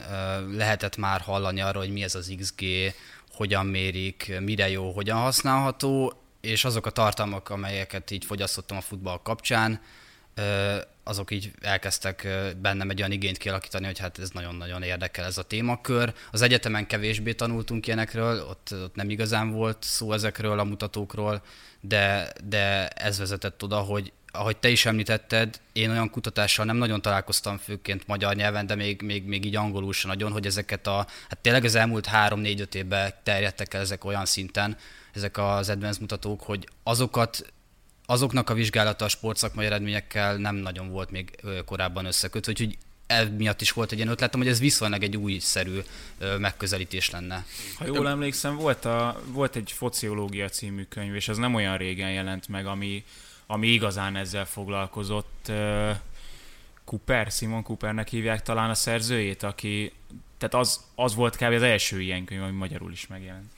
lehetett 0.56 0.96
már 0.96 1.20
hallani 1.20 1.60
arról, 1.60 1.82
hogy 1.82 1.92
mi 1.92 2.02
ez 2.02 2.14
az 2.14 2.34
XG, 2.38 2.64
hogyan 3.32 3.66
mérik, 3.66 4.32
mire 4.40 4.68
jó, 4.68 4.92
hogyan 4.92 5.18
használható, 5.18 6.12
és 6.40 6.64
azok 6.64 6.86
a 6.86 6.90
tartalmak, 6.90 7.50
amelyeket 7.50 8.10
így 8.10 8.24
fogyasztottam 8.24 8.76
a 8.76 8.80
futball 8.80 9.20
kapcsán, 9.22 9.80
azok 11.04 11.30
így 11.30 11.52
elkezdtek 11.60 12.28
bennem 12.60 12.90
egy 12.90 12.98
olyan 12.98 13.12
igényt 13.12 13.38
kialakítani, 13.38 13.86
hogy 13.86 13.98
hát 13.98 14.18
ez 14.18 14.30
nagyon-nagyon 14.30 14.82
érdekel 14.82 15.24
ez 15.24 15.38
a 15.38 15.42
témakör. 15.42 16.14
Az 16.30 16.42
egyetemen 16.42 16.86
kevésbé 16.86 17.32
tanultunk 17.32 17.86
ilyenekről, 17.86 18.46
ott, 18.48 18.68
ott 18.72 18.94
nem 18.94 19.10
igazán 19.10 19.50
volt 19.50 19.82
szó 19.82 20.12
ezekről 20.12 20.58
a 20.58 20.64
mutatókról, 20.64 21.42
de, 21.80 22.32
de 22.44 22.88
ez 22.88 23.18
vezetett 23.18 23.62
oda, 23.62 23.78
hogy 23.78 24.12
ahogy 24.34 24.56
te 24.56 24.68
is 24.68 24.86
említetted, 24.86 25.60
én 25.72 25.90
olyan 25.90 26.10
kutatással 26.10 26.64
nem 26.64 26.76
nagyon 26.76 27.02
találkoztam 27.02 27.56
főként 27.56 28.06
magyar 28.06 28.34
nyelven, 28.34 28.66
de 28.66 28.74
még, 28.74 29.02
még, 29.02 29.24
még 29.24 29.44
így 29.44 29.56
angolul 29.56 29.92
sem 29.92 30.10
nagyon, 30.10 30.32
hogy 30.32 30.46
ezeket 30.46 30.86
a, 30.86 31.06
hát 31.28 31.38
tényleg 31.40 31.64
az 31.64 31.74
elmúlt 31.74 32.06
három-négy-öt 32.06 32.74
évben 32.74 33.14
terjedtek 33.22 33.74
el 33.74 33.80
ezek 33.80 34.04
olyan 34.04 34.24
szinten, 34.24 34.76
ezek 35.12 35.38
az 35.38 35.68
advanced 35.68 36.00
mutatók, 36.00 36.42
hogy 36.42 36.68
azokat 36.82 37.53
azoknak 38.06 38.50
a 38.50 38.54
vizsgálata 38.54 39.04
a 39.04 39.08
sportszakmai 39.08 39.66
eredményekkel 39.66 40.36
nem 40.36 40.54
nagyon 40.54 40.88
volt 40.88 41.10
még 41.10 41.40
korábban 41.64 42.04
összekötve, 42.04 42.52
úgyhogy 42.52 42.78
miatt 43.36 43.60
is 43.60 43.72
volt 43.72 43.92
egy 43.92 43.98
ilyen 43.98 44.10
ötletem, 44.10 44.40
hogy 44.40 44.48
ez 44.48 44.58
viszonylag 44.58 45.02
egy 45.02 45.16
újszerű 45.16 45.80
megközelítés 46.38 47.10
lenne. 47.10 47.44
Ha 47.76 47.86
jól 47.86 48.08
emlékszem, 48.08 48.56
volt, 48.56 48.84
a, 48.84 49.20
volt 49.26 49.56
egy 49.56 49.72
fociológia 49.72 50.48
című 50.48 50.84
könyv, 50.84 51.14
és 51.14 51.28
az 51.28 51.36
nem 51.36 51.54
olyan 51.54 51.76
régen 51.76 52.12
jelent 52.12 52.48
meg, 52.48 52.66
ami, 52.66 53.04
ami 53.46 53.66
igazán 53.66 54.16
ezzel 54.16 54.46
foglalkozott. 54.46 55.52
Cooper, 56.84 57.30
Simon 57.30 57.62
Coopernek 57.62 58.08
hívják 58.08 58.42
talán 58.42 58.70
a 58.70 58.74
szerzőjét, 58.74 59.42
aki, 59.42 59.92
tehát 60.38 60.54
az, 60.54 60.80
az 60.94 61.14
volt 61.14 61.36
kb. 61.36 61.52
az 61.52 61.62
első 61.62 62.00
ilyen 62.00 62.24
könyv, 62.24 62.42
ami 62.42 62.52
magyarul 62.52 62.92
is 62.92 63.06
megjelent. 63.06 63.52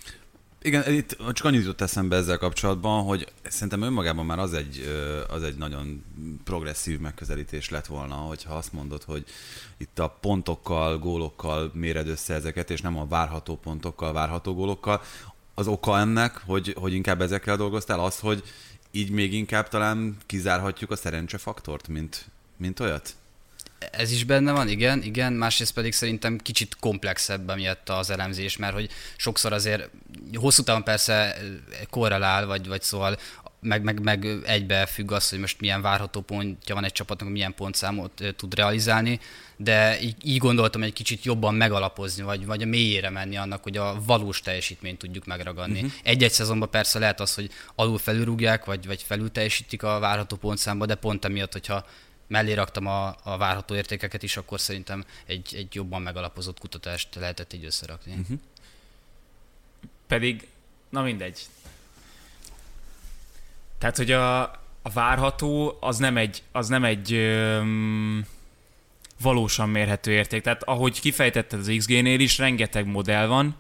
Igen, 0.67 0.93
itt 0.93 1.17
csak 1.33 1.47
annyit 1.47 1.61
jutott 1.61 1.81
eszembe 1.81 2.17
ezzel 2.17 2.39
kapcsolatban, 2.39 3.05
hogy 3.05 3.33
szerintem 3.43 3.83
önmagában 3.83 4.27
már 4.27 4.39
az 4.39 4.53
egy, 4.53 4.89
az 5.29 5.43
egy 5.43 5.57
nagyon 5.57 6.05
progresszív 6.45 6.99
megközelítés 6.99 7.71
lett 7.71 7.87
volna, 7.87 8.15
hogyha 8.15 8.55
azt 8.55 8.73
mondod, 8.73 9.03
hogy 9.03 9.25
itt 9.77 9.99
a 9.99 10.09
pontokkal, 10.21 10.99
gólokkal 10.99 11.71
méred 11.75 12.09
össze 12.09 12.35
ezeket, 12.35 12.71
és 12.71 12.81
nem 12.81 12.99
a 12.99 13.07
várható 13.07 13.57
pontokkal, 13.57 14.13
várható 14.13 14.55
gólokkal. 14.55 15.03
Az 15.55 15.67
oka 15.67 15.99
ennek, 15.99 16.41
hogy, 16.47 16.75
hogy 16.79 16.93
inkább 16.93 17.21
ezekkel 17.21 17.57
dolgoztál, 17.57 18.01
az, 18.01 18.19
hogy 18.19 18.43
így 18.91 19.11
még 19.11 19.33
inkább 19.33 19.69
talán 19.69 20.17
kizárhatjuk 20.27 20.91
a 20.91 20.97
szerencsefaktort, 20.97 21.89
mint, 21.89 22.29
mint 22.57 22.81
olyat? 22.81 23.17
Ez 23.91 24.13
is 24.13 24.25
benne 24.25 24.53
van, 24.53 24.69
igen, 24.69 25.03
igen, 25.03 25.33
másrészt 25.33 25.73
pedig 25.73 25.93
szerintem 25.93 26.39
kicsit 26.39 26.77
komplexebb 26.81 27.51
emiatt 27.51 27.89
az 27.89 28.11
elemzés, 28.11 28.57
mert 28.57 28.75
hogy 28.75 28.91
sokszor 29.17 29.53
azért 29.53 29.91
hosszú 30.35 30.63
távon 30.63 30.85
persze 30.85 31.37
korrelál, 31.91 32.47
vagy, 32.47 32.67
vagy 32.67 32.83
szóval 32.83 33.19
meg, 33.61 33.83
meg, 33.83 34.03
meg 34.03 34.27
egybe 34.47 34.87
függ 34.87 35.13
az, 35.13 35.29
hogy 35.29 35.39
most 35.39 35.61
milyen 35.61 35.83
várható 35.83 36.21
pontja 36.21 36.75
van 36.75 36.85
egy 36.85 36.93
csapatnak, 36.93 37.29
milyen 37.29 37.55
pontszámot 37.55 38.23
tud 38.37 38.55
realizálni, 38.55 39.21
de 39.57 40.01
így, 40.01 40.17
így 40.23 40.39
gondoltam 40.39 40.83
egy 40.83 40.93
kicsit 40.93 41.25
jobban 41.25 41.55
megalapozni, 41.55 42.23
vagy, 42.23 42.47
vagy 42.47 42.63
a 42.63 42.67
mélyére 42.67 43.11
menni 43.11 43.37
annak, 43.37 43.63
hogy 43.63 43.77
a 43.77 44.03
valós 44.07 44.41
teljesítményt 44.41 44.99
tudjuk 44.99 45.25
megragadni. 45.25 45.79
Uh-huh. 45.79 45.93
Egy-egy 46.03 46.33
szezonban 46.33 46.71
persze 46.71 46.99
lehet 46.99 47.21
az, 47.21 47.35
hogy 47.35 47.51
alul 47.75 47.99
felülrúgják, 47.99 48.65
vagy, 48.65 48.87
vagy 48.87 49.03
felül 49.03 49.33
teljesítik 49.33 49.83
a 49.83 49.99
várható 49.99 50.37
pontszámba, 50.37 50.87
de 50.87 50.95
pont 50.95 51.25
emiatt, 51.25 51.53
hogyha 51.53 51.87
mellé 52.27 52.53
raktam 52.53 52.87
a, 52.87 53.17
a 53.23 53.37
várható 53.37 53.75
értékeket 53.75 54.23
is, 54.23 54.37
akkor 54.37 54.61
szerintem 54.61 55.05
egy, 55.27 55.55
egy 55.55 55.75
jobban 55.75 56.03
megalapozott 56.03 56.59
kutatást 56.59 57.15
lehetett 57.15 57.53
így 57.53 57.65
összerakni. 57.65 58.13
Uh-huh. 58.13 58.39
Pedig, 60.07 60.49
na 60.89 61.03
mindegy. 61.03 61.41
Tehát, 63.79 63.97
hogy 63.97 64.13
a, 64.13 64.43
a 64.83 64.91
várható 64.93 65.77
az 65.81 65.97
nem 65.97 66.17
egy, 66.17 66.43
az 66.53 66.69
nem 66.69 66.85
egy 66.85 67.13
öm, 67.13 68.27
valósan 69.21 69.69
mérhető 69.69 70.11
érték. 70.11 70.43
Tehát 70.43 70.63
ahogy 70.63 71.01
kifejtetted 71.01 71.59
az 71.59 71.75
XG-nél 71.77 72.21
is, 72.21 72.39
rengeteg 72.39 72.87
modell 72.87 73.27
van, 73.27 73.57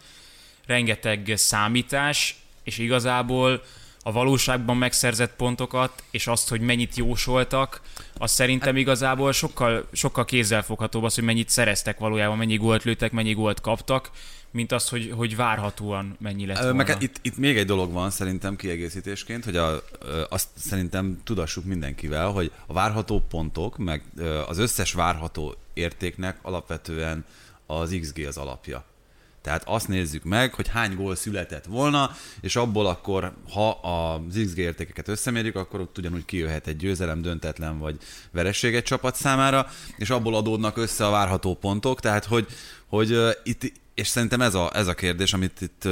rengeteg 0.66 1.32
számítás, 1.36 2.36
és 2.62 2.78
igazából 2.78 3.62
a 4.02 4.12
valóságban 4.12 4.76
megszerzett 4.76 5.36
pontokat, 5.36 6.02
és 6.10 6.26
azt, 6.26 6.48
hogy 6.48 6.60
mennyit 6.60 6.96
jósoltak, 6.96 7.80
az 8.18 8.30
szerintem 8.30 8.72
hát- 8.72 8.80
igazából 8.80 9.32
sokkal, 9.32 9.86
sokkal 9.92 10.24
kézzelfoghatóbb 10.24 11.02
az, 11.02 11.14
hogy 11.14 11.24
mennyit 11.24 11.48
szereztek 11.48 11.98
valójában, 11.98 12.36
mennyi 12.36 12.56
gólt 12.56 12.84
lőttek, 12.84 13.12
mennyi 13.12 13.32
gólt 13.32 13.60
kaptak, 13.60 14.10
mint 14.50 14.72
az, 14.72 14.88
hogy, 14.88 15.12
hogy 15.16 15.36
várhatóan 15.36 16.16
mennyi 16.20 16.46
lett 16.46 16.58
volna. 16.58 16.72
Meg 16.72 16.88
hát 16.88 17.02
itt, 17.02 17.16
itt 17.22 17.36
még 17.36 17.56
egy 17.56 17.66
dolog 17.66 17.92
van 17.92 18.10
szerintem 18.10 18.56
kiegészítésként, 18.56 19.44
hogy 19.44 19.56
a, 19.56 19.82
azt 20.28 20.48
szerintem 20.54 21.20
tudassuk 21.24 21.64
mindenkivel, 21.64 22.30
hogy 22.30 22.52
a 22.66 22.72
várható 22.72 23.24
pontok, 23.28 23.78
meg 23.78 24.02
az 24.46 24.58
összes 24.58 24.92
várható 24.92 25.54
értéknek 25.74 26.38
alapvetően 26.42 27.24
az 27.66 27.96
XG 28.00 28.24
az 28.26 28.36
alapja. 28.36 28.84
Tehát 29.46 29.62
azt 29.66 29.88
nézzük 29.88 30.24
meg, 30.24 30.54
hogy 30.54 30.68
hány 30.68 30.94
gól 30.94 31.16
született 31.16 31.64
volna, 31.64 32.10
és 32.40 32.56
abból 32.56 32.86
akkor, 32.86 33.32
ha 33.50 33.70
az 33.70 34.40
XG 34.44 34.58
értékeket 34.58 35.08
összemérjük, 35.08 35.56
akkor 35.56 35.80
ott 35.80 35.98
ugyanúgy 35.98 36.24
kijöhet 36.24 36.66
egy 36.66 36.76
győzelem, 36.76 37.22
döntetlen 37.22 37.78
vagy 37.78 37.96
vereség 38.30 38.74
egy 38.74 38.82
csapat 38.82 39.16
számára, 39.16 39.68
és 39.96 40.10
abból 40.10 40.34
adódnak 40.34 40.76
össze 40.76 41.06
a 41.06 41.10
várható 41.10 41.54
pontok, 41.54 42.00
tehát 42.00 42.24
hogy, 42.24 42.46
hogy 42.86 43.18
itt, 43.42 43.72
és 43.94 44.08
szerintem 44.08 44.40
ez 44.40 44.54
a, 44.54 44.70
ez 44.74 44.86
a 44.86 44.94
kérdés, 44.94 45.32
amit 45.32 45.60
itt 45.60 45.88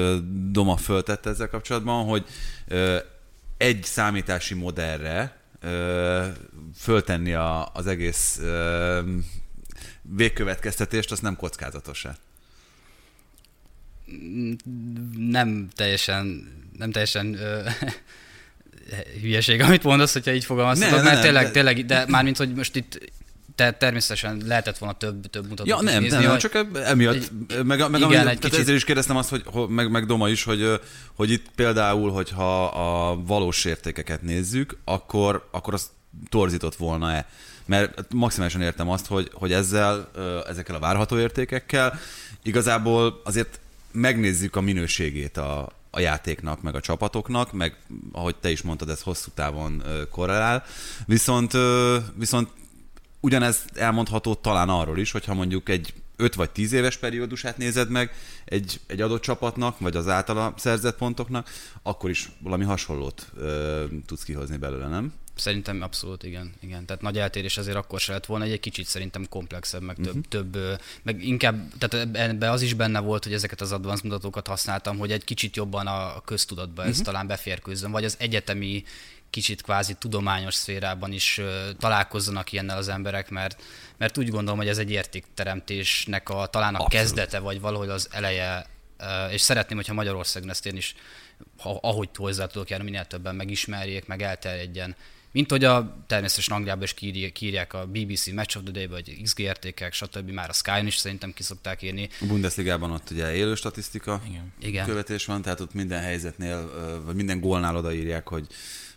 Doma 0.50 0.76
föltette 0.76 1.30
ezzel 1.30 1.48
kapcsolatban, 1.48 2.04
hogy 2.04 2.24
egy 3.56 3.84
számítási 3.84 4.54
modellre 4.54 5.40
föltenni 6.76 7.34
a, 7.34 7.70
az 7.72 7.86
egész 7.86 8.40
végkövetkeztetést, 10.02 11.12
az 11.12 11.18
nem 11.18 11.36
kockázatos-e? 11.36 12.16
Nem 15.16 15.68
teljesen, 15.74 16.52
nem 16.78 16.90
teljesen 16.90 17.34
ö, 17.34 17.68
hülyeség, 19.20 19.60
amit 19.60 19.82
mondasz, 19.82 20.12
hogyha 20.12 20.32
így 20.32 20.44
fogalmazod, 20.44 20.90
mert 20.90 21.02
nem, 21.02 21.20
tényleg, 21.20 21.50
tényleg, 21.50 21.86
de 21.86 22.04
mármint, 22.08 22.36
hogy 22.36 22.54
most 22.54 22.76
itt 22.76 23.12
te 23.54 23.72
természetesen 23.72 24.42
lehetett 24.46 24.78
volna 24.78 24.96
több, 24.96 25.26
több 25.26 25.48
mutatót 25.48 25.66
ja, 25.66 25.80
nem, 25.80 26.02
nézni. 26.02 26.18
Nem, 26.18 26.26
nem, 26.26 26.38
csak 26.38 26.66
emiatt, 26.84 27.14
egy, 27.14 27.30
meg, 27.48 27.90
meg, 27.90 28.00
igen, 28.00 28.20
amit, 28.20 28.28
egy 28.28 28.38
kicsit... 28.38 28.58
ezért 28.58 28.76
is 28.76 28.84
kérdeztem 28.84 29.16
azt, 29.16 29.28
hogy, 29.28 29.44
meg, 29.68 29.90
meg 29.90 30.06
Doma 30.06 30.28
is, 30.28 30.44
hogy, 30.44 30.80
hogy 31.14 31.30
itt 31.30 31.46
például, 31.54 32.10
hogyha 32.10 32.64
a 32.64 33.22
valós 33.26 33.64
értékeket 33.64 34.22
nézzük, 34.22 34.76
akkor, 34.84 35.48
akkor 35.50 35.74
az 35.74 35.90
torzított 36.28 36.74
volna-e? 36.74 37.28
Mert 37.66 38.12
maximálisan 38.12 38.62
értem 38.62 38.88
azt, 38.88 39.06
hogy, 39.06 39.30
hogy 39.32 39.52
ezzel, 39.52 40.10
ezekkel 40.48 40.74
a 40.74 40.78
várható 40.78 41.18
értékekkel 41.18 41.98
igazából 42.42 43.20
azért 43.24 43.60
megnézzük 43.94 44.56
a 44.56 44.60
minőségét 44.60 45.36
a, 45.36 45.72
a 45.90 46.00
játéknak, 46.00 46.62
meg 46.62 46.74
a 46.74 46.80
csapatoknak, 46.80 47.52
meg 47.52 47.76
ahogy 48.12 48.36
te 48.36 48.50
is 48.50 48.62
mondtad, 48.62 48.88
ez 48.88 49.02
hosszú 49.02 49.30
távon 49.34 49.82
korrelál. 50.10 50.64
Viszont, 51.06 51.52
viszont 52.14 52.48
ugyanez 53.20 53.64
elmondható 53.74 54.34
talán 54.34 54.68
arról 54.68 54.98
is, 54.98 55.10
hogyha 55.10 55.34
mondjuk 55.34 55.68
egy 55.68 55.94
5 56.16 56.34
vagy 56.34 56.50
10 56.50 56.72
éves 56.72 56.96
periódusát 56.96 57.56
nézed 57.56 57.90
meg 57.90 58.12
egy, 58.44 58.80
egy 58.86 59.00
adott 59.00 59.22
csapatnak, 59.22 59.78
vagy 59.78 59.96
az 59.96 60.08
általa 60.08 60.54
szerzett 60.56 60.96
pontoknak, 60.96 61.48
akkor 61.82 62.10
is 62.10 62.30
valami 62.38 62.64
hasonlót 62.64 63.30
ö, 63.36 63.84
tudsz 64.06 64.22
kihozni 64.22 64.56
belőle, 64.56 64.88
nem? 64.88 65.12
Szerintem 65.36 65.82
abszolút 65.82 66.22
igen, 66.22 66.54
igen. 66.60 66.84
Tehát 66.84 67.02
nagy 67.02 67.18
eltérés 67.18 67.56
azért 67.56 67.76
akkor 67.76 68.00
se 68.00 68.12
lett 68.12 68.26
volna, 68.26 68.44
egy, 68.44 68.60
kicsit 68.60 68.86
szerintem 68.86 69.26
komplexebb, 69.28 69.82
meg 69.82 69.96
több, 69.96 70.06
uh-huh. 70.06 70.22
több, 70.28 70.58
meg 71.02 71.24
inkább, 71.24 71.72
tehát 71.78 72.08
ebben 72.16 72.50
az 72.50 72.62
is 72.62 72.74
benne 72.74 73.00
volt, 73.00 73.24
hogy 73.24 73.32
ezeket 73.32 73.60
az 73.60 73.72
advanced 73.72 74.04
mutatókat 74.04 74.46
használtam, 74.46 74.98
hogy 74.98 75.12
egy 75.12 75.24
kicsit 75.24 75.56
jobban 75.56 75.86
a 75.86 76.20
köztudatba 76.20 76.72
uh-huh. 76.72 76.88
ez 76.88 76.96
mhm. 76.96 77.04
talán 77.04 77.26
beférkőzzön, 77.26 77.90
vagy 77.90 78.04
az 78.04 78.16
egyetemi 78.18 78.84
kicsit 79.34 79.62
kvázi 79.62 79.94
tudományos 79.94 80.54
szférában 80.54 81.12
is 81.12 81.40
találkozzanak 81.78 82.52
ilyennel 82.52 82.76
az 82.76 82.88
emberek, 82.88 83.30
mert, 83.30 83.62
mert 83.96 84.18
úgy 84.18 84.28
gondolom, 84.28 84.58
hogy 84.58 84.68
ez 84.68 84.78
egy 84.78 84.90
értékteremtésnek 84.90 86.28
a, 86.28 86.46
talán 86.46 86.74
a 86.74 86.78
Abszolút. 86.78 87.06
kezdete, 87.06 87.38
vagy 87.38 87.60
valahogy 87.60 87.88
az 87.88 88.08
eleje, 88.12 88.66
és 89.30 89.40
szeretném, 89.40 89.76
hogyha 89.76 89.94
Magyarországon 89.94 90.50
ezt 90.50 90.66
én 90.66 90.76
is, 90.76 90.94
ahogy 91.62 92.08
hozzá 92.14 92.46
tudok 92.46 92.70
járni, 92.70 92.84
minél 92.84 93.04
többen 93.04 93.34
megismerjék, 93.34 94.06
meg 94.06 94.22
elterjedjen 94.22 94.96
mint 95.34 95.50
hogy 95.50 95.64
a 95.64 95.96
természetesen 96.06 96.56
Angliában 96.56 96.82
is 96.82 96.94
kiírják 97.32 97.72
a 97.72 97.86
BBC 97.86 98.26
Match 98.26 98.56
of 98.56 98.62
the 98.62 98.72
Day, 98.72 98.86
vagy 98.86 99.22
XG 99.22 99.38
értékek, 99.38 99.92
stb. 99.92 100.30
Már 100.30 100.48
a 100.48 100.52
Sky-n 100.52 100.86
is 100.86 100.96
szerintem 100.96 101.32
ki 101.32 101.42
szokták 101.42 101.82
írni. 101.82 102.08
A 102.20 102.26
Bundesligában 102.26 102.90
ott 102.90 103.10
ugye 103.10 103.34
élő 103.34 103.54
statisztika 103.54 104.22
Igen. 104.60 104.86
követés 104.86 105.24
van, 105.24 105.42
tehát 105.42 105.60
ott 105.60 105.74
minden 105.74 106.00
helyzetnél, 106.02 106.72
vagy 107.04 107.14
minden 107.14 107.40
gólnál 107.40 107.76
odaírják, 107.76 108.28
hogy 108.28 108.46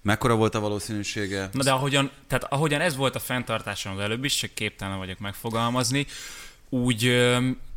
mekkora 0.01 0.35
volt 0.35 0.55
a 0.55 0.59
valószínűsége. 0.59 1.49
Na 1.51 1.63
de 1.63 1.71
ahogyan, 1.71 2.11
tehát 2.27 2.43
ahogyan 2.43 2.81
ez 2.81 2.95
volt 2.95 3.15
a 3.15 3.19
fenntartásom 3.19 3.93
az 3.93 3.99
előbb 3.99 4.23
is, 4.23 4.35
csak 4.35 4.53
képtelen 4.53 4.97
vagyok 4.97 5.19
megfogalmazni, 5.19 6.05
úgy, 6.69 6.99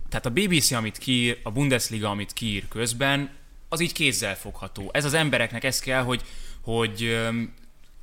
tehát 0.09 0.27
a 0.27 0.31
BBC, 0.31 0.71
amit 0.71 0.99
kiír, 0.99 1.39
a 1.43 1.51
Bundesliga, 1.51 2.11
amit 2.11 2.33
kiír 2.33 2.69
közben, 2.69 3.31
az 3.69 3.81
így 3.81 3.93
kézzel 3.93 4.37
fogható. 4.37 4.91
Ez 4.93 5.05
az 5.05 5.15
embereknek 5.15 5.65
ez 5.65 5.79
kell, 5.79 6.03
hogy, 6.03 6.23
hogy 6.61 7.19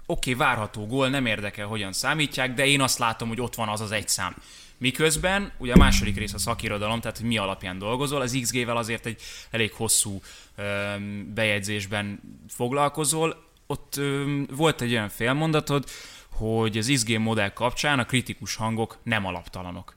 oké, 0.10 0.34
okay, 0.34 0.48
várható 0.48 0.86
gól, 0.86 1.10
nem 1.10 1.26
érdekel, 1.26 1.68
hogyan 1.68 1.94
számítják, 1.94 2.54
de 2.54 2.66
én 2.66 2.82
azt 2.82 3.00
látom, 3.00 3.28
hogy 3.28 3.42
ott 3.42 3.56
van 3.56 3.68
az 3.68 3.82
az 3.82 3.92
egy 3.92 4.08
szám. 4.08 4.36
Miközben, 4.78 5.52
ugye 5.58 5.74
a 5.74 5.78
második 5.78 6.18
rész 6.18 6.34
a 6.34 6.38
szakirodalom, 6.38 7.00
tehát 7.00 7.18
hogy 7.18 7.26
mi 7.26 7.38
alapján 7.38 7.78
dolgozol, 7.78 8.22
az 8.22 8.38
XG-vel 8.42 8.78
azért 8.78 9.06
egy 9.06 9.22
elég 9.52 9.74
hosszú 9.74 10.22
ö, 10.56 10.94
bejegyzésben 11.34 12.20
foglalkozol. 12.50 13.46
Ott 13.68 13.96
ö, 13.98 14.40
volt 14.50 14.82
egy 14.82 14.92
olyan 14.92 15.10
félmondatod, 15.10 15.86
hogy 16.30 16.78
az 16.78 16.92
XG 16.94 17.18
modell 17.18 17.50
kapcsán 17.50 18.00
a 18.00 18.06
kritikus 18.06 18.56
hangok 18.56 18.98
nem 19.04 19.26
alaptalanok. 19.26 19.96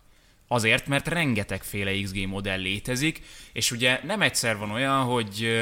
Azért, 0.49 0.87
mert 0.87 1.09
rengetegféle 1.09 2.03
XG 2.03 2.27
modell 2.27 2.61
létezik, 2.61 3.23
és 3.53 3.71
ugye 3.71 4.01
nem 4.05 4.23
egyszer 4.23 4.57
van 4.57 4.71
olyan, 4.71 5.03
hogy 5.03 5.61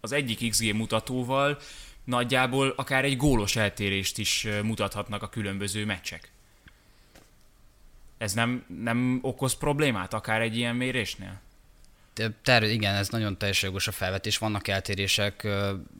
az 0.00 0.12
egyik 0.12 0.50
XG 0.50 0.74
mutatóval 0.74 1.58
nagyjából 2.06 2.72
akár 2.76 3.04
egy 3.04 3.16
gólos 3.16 3.56
eltérést 3.56 4.18
is 4.18 4.46
mutathatnak 4.62 5.22
a 5.22 5.28
különböző 5.28 5.84
meccsek. 5.84 6.30
Ez 8.18 8.32
nem, 8.32 8.64
nem 8.82 9.18
okoz 9.22 9.54
problémát 9.54 10.14
akár 10.14 10.40
egy 10.40 10.56
ilyen 10.56 10.76
mérésnél? 10.76 11.40
Terv, 12.42 12.64
igen, 12.64 12.94
ez 12.94 13.08
nagyon 13.08 13.38
teljesen 13.38 13.68
jogos 13.68 13.88
a 13.88 13.92
felvetés. 13.92 14.38
Vannak 14.38 14.68
eltérések, 14.68 15.48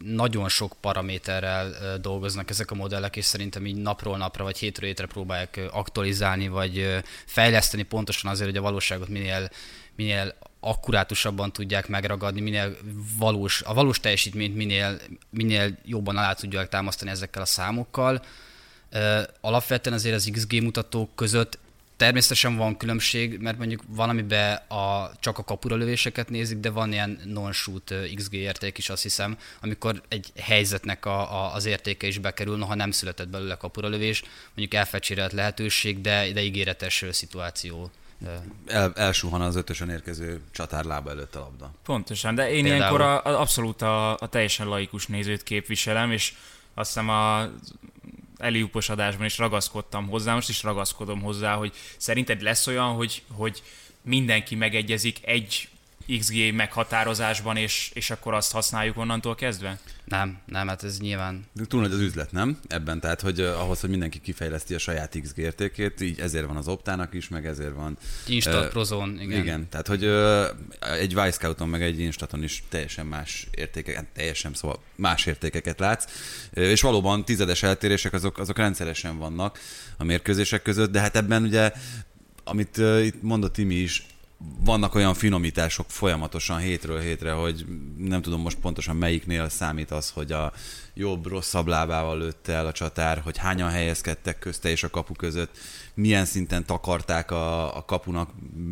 nagyon 0.05 0.49
sok 0.49 0.77
paraméterrel 0.81 1.99
dolgoznak 1.99 2.51
ezek 2.51 2.71
a 2.71 2.75
modellek, 2.75 3.17
és 3.17 3.25
szerintem 3.25 3.67
így 3.67 3.77
napról 3.77 4.17
napra 4.17 4.45
vagy 4.45 4.59
hétről 4.59 4.89
hétre 4.89 5.07
próbálják 5.07 5.61
aktualizálni, 5.71 6.49
vagy 6.49 7.03
fejleszteni 7.27 7.83
pontosan 7.83 8.31
azért, 8.31 8.49
hogy 8.49 8.59
a 8.59 8.63
valóságot 8.63 9.09
minél, 9.09 9.49
minél 9.97 10.35
akkurátusabban 10.67 11.53
tudják 11.53 11.89
megragadni, 11.89 12.41
minél 12.41 12.77
valós, 13.19 13.63
a 13.63 13.75
valós 13.75 14.01
teljesítményt 14.01 14.57
minél, 14.57 15.01
minél 15.31 15.79
jobban 15.85 16.17
alá 16.17 16.33
tudják 16.33 16.69
támasztani 16.69 17.11
ezekkel 17.11 17.43
a 17.43 17.47
számokkal. 17.47 18.23
Alapvetően 19.41 19.97
azért 19.97 20.15
az 20.15 20.29
XG 20.33 20.63
mutatók 20.63 21.15
között 21.15 21.59
Természetesen 21.97 22.57
van 22.57 22.77
különbség, 22.77 23.39
mert 23.39 23.59
mondjuk 23.59 23.83
valamiben 23.89 24.55
a, 24.55 25.11
csak 25.21 25.39
a 25.39 25.45
kapura 25.45 25.77
lövéseket 25.77 26.31
nézik, 26.31 26.59
de 26.59 26.71
van 26.71 26.93
ilyen 26.93 27.21
non-shoot 27.25 27.95
XG 28.15 28.33
érték 28.33 28.79
is, 28.79 28.89
azt 28.89 29.03
hiszem, 29.03 29.39
amikor 29.61 30.03
egy 30.09 30.33
helyzetnek 30.37 31.05
a, 31.05 31.45
a, 31.45 31.55
az 31.55 31.65
értéke 31.65 32.07
is 32.07 32.19
bekerül, 32.19 32.57
noha 32.57 32.75
nem 32.75 32.91
született 32.91 33.29
belőle 33.29 33.55
kapura 33.55 33.89
lövés, 33.89 34.23
mondjuk 34.55 34.75
elfecsérelt 34.75 35.33
lehetőség, 35.33 36.01
de, 36.01 36.33
de 36.33 36.43
ígéretes 36.43 37.05
szituáció. 37.11 37.91
El, 38.67 38.93
elsuhan 38.95 39.41
az 39.41 39.57
ötösen 39.57 39.91
érkező 39.91 40.41
csatár 40.51 40.85
lába 40.85 41.11
előtt 41.11 41.35
a 41.35 41.39
labda. 41.39 41.71
Pontosan, 41.85 42.35
de 42.35 42.51
én 42.51 42.63
Például... 42.63 42.77
ilyenkor 42.77 43.01
a, 43.01 43.25
a, 43.25 43.41
abszolút 43.41 43.83
a, 43.83 44.11
a 44.13 44.27
teljesen 44.29 44.67
laikus 44.67 45.07
nézőt 45.07 45.43
képviselem, 45.43 46.11
és 46.11 46.35
azt 46.75 46.89
hiszem 46.89 47.09
a 47.09 47.49
Eliupos 48.39 48.89
adásban 48.89 49.27
is 49.27 49.39
ragaszkodtam 49.39 50.09
hozzá, 50.09 50.35
most 50.35 50.49
is 50.49 50.63
ragaszkodom 50.63 51.23
hozzá, 51.23 51.55
hogy 51.55 51.73
szerinted 51.97 52.43
lesz 52.43 52.67
olyan, 52.67 52.95
hogy, 52.95 53.23
hogy 53.33 53.63
mindenki 54.03 54.55
megegyezik 54.55 55.27
egy 55.27 55.69
XG 56.19 56.55
meghatározásban, 56.55 57.57
és, 57.57 57.91
és 57.95 58.11
akkor 58.11 58.35
azt 58.35 58.53
használjuk 58.53 58.97
onnantól 58.97 59.35
kezdve? 59.35 59.79
Nem, 60.05 60.39
nem, 60.47 60.69
hát 60.69 60.83
ez 60.83 60.99
nyilván... 60.99 61.45
De 61.53 61.65
túl 61.65 61.81
nagy 61.81 61.93
az 61.93 62.01
üzlet, 62.01 62.33
nem? 62.33 62.59
Ebben, 62.69 63.01
tehát, 63.01 63.21
hogy 63.21 63.41
uh, 63.41 63.61
ahhoz, 63.61 63.81
hogy 63.81 63.91
mindenki 63.91 64.21
kifejleszti 64.21 64.75
a 64.75 64.79
saját 64.79 65.19
XG 65.23 65.39
értékét, 65.39 66.01
így 66.01 66.21
ezért 66.21 66.47
van 66.47 66.57
az 66.57 66.69
optának 66.69 67.15
is, 67.15 67.29
meg 67.29 67.47
ezért 67.47 67.75
van... 67.75 67.99
Instat, 68.27 68.65
uh, 68.65 68.71
Prozon, 68.71 69.21
igen. 69.21 69.41
Igen, 69.41 69.69
tehát, 69.69 69.87
hogy 69.87 70.05
uh, 70.05 70.45
egy 70.81 71.15
Wisecout-on, 71.15 71.69
meg 71.69 71.83
egy 71.83 72.01
Instaton 72.01 72.43
is 72.43 72.63
teljesen 72.69 73.07
más 73.07 73.47
értékeket, 73.51 74.01
hát 74.01 74.13
teljesen, 74.15 74.55
szóval 74.55 74.83
más 74.95 75.27
értékeket 75.27 75.79
látsz, 75.79 76.05
uh, 76.57 76.63
és 76.63 76.81
valóban 76.81 77.25
tizedes 77.25 77.63
eltérések 77.63 78.13
azok, 78.13 78.39
azok 78.39 78.57
rendszeresen 78.57 79.19
vannak 79.19 79.59
a 79.97 80.05
mérkőzések 80.05 80.63
között, 80.63 80.91
de 80.91 81.01
hát 81.01 81.17
ebben 81.17 81.43
ugye 81.43 81.73
amit 82.45 82.77
uh, 82.77 83.05
itt 83.05 83.23
mondott 83.23 83.53
Timi 83.53 83.75
is, 83.75 84.07
vannak 84.39 84.95
olyan 84.95 85.15
finomítások 85.15 85.87
folyamatosan 85.89 86.59
hétről 86.59 87.01
hétre, 87.01 87.33
hogy 87.33 87.67
nem 87.99 88.23
tudom 88.23 88.41
most 88.41 88.59
pontosan 88.59 88.97
melyiknél 88.97 89.49
számít 89.49 89.91
az, 89.91 90.11
hogy 90.11 90.33
a 90.33 90.53
jobb, 90.95 91.27
rosszabb 91.27 91.67
lábával 91.67 92.19
lőtte 92.19 92.53
el 92.53 92.67
a 92.67 92.73
csatár, 92.73 93.19
hogy 93.19 93.37
hányan 93.37 93.71
helyezkedtek 93.71 94.39
közte 94.39 94.69
és 94.69 94.83
a 94.83 94.91
kapu 94.91 95.15
között, 95.15 95.59
milyen 95.95 96.25
szinten 96.25 96.67
takarták 96.67 97.31
a, 97.31 97.77
a 97.77 97.85
kapunak 97.85 98.31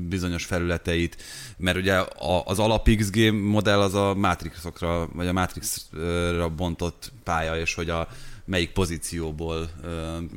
bizonyos 0.09 0.45
felületeit, 0.45 1.23
mert 1.57 1.77
ugye 1.77 2.01
az 2.45 2.59
alap 2.59 2.91
XG 2.97 3.33
modell 3.33 3.81
az 3.81 3.95
a 3.95 4.15
Matrixokra, 4.15 5.09
vagy 5.13 5.27
a 5.27 5.33
Matrixra 5.33 6.49
bontott 6.49 7.13
pálya, 7.23 7.59
és 7.59 7.75
hogy 7.75 7.91
a 7.91 8.09
melyik 8.45 8.73
pozícióból 8.73 9.71
uh, 9.83 9.91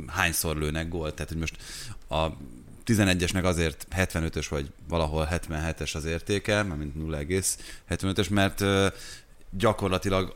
hányszor 0.08 0.58
lőnek 0.58 0.90
gólt. 0.90 1.14
Tehát, 1.14 1.32
hogy 1.32 1.40
most 1.40 1.56
a 2.10 2.28
11-esnek 2.88 3.44
azért 3.44 3.88
75-ös 3.96 4.46
vagy 4.50 4.72
valahol 4.88 5.28
77-es 5.32 5.96
az 5.96 6.06
értéke, 6.06 6.64
mint 6.64 6.94
0,75-ös, 6.98 8.30
mert 8.30 8.64
gyakorlatilag 9.50 10.36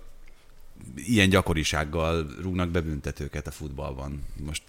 ilyen 0.95 1.29
gyakorisággal 1.29 2.27
rúgnak 2.41 2.69
be 2.69 2.81
büntetőket 2.81 3.47
a 3.47 3.51
futballban. 3.51 4.25
Most 4.45 4.63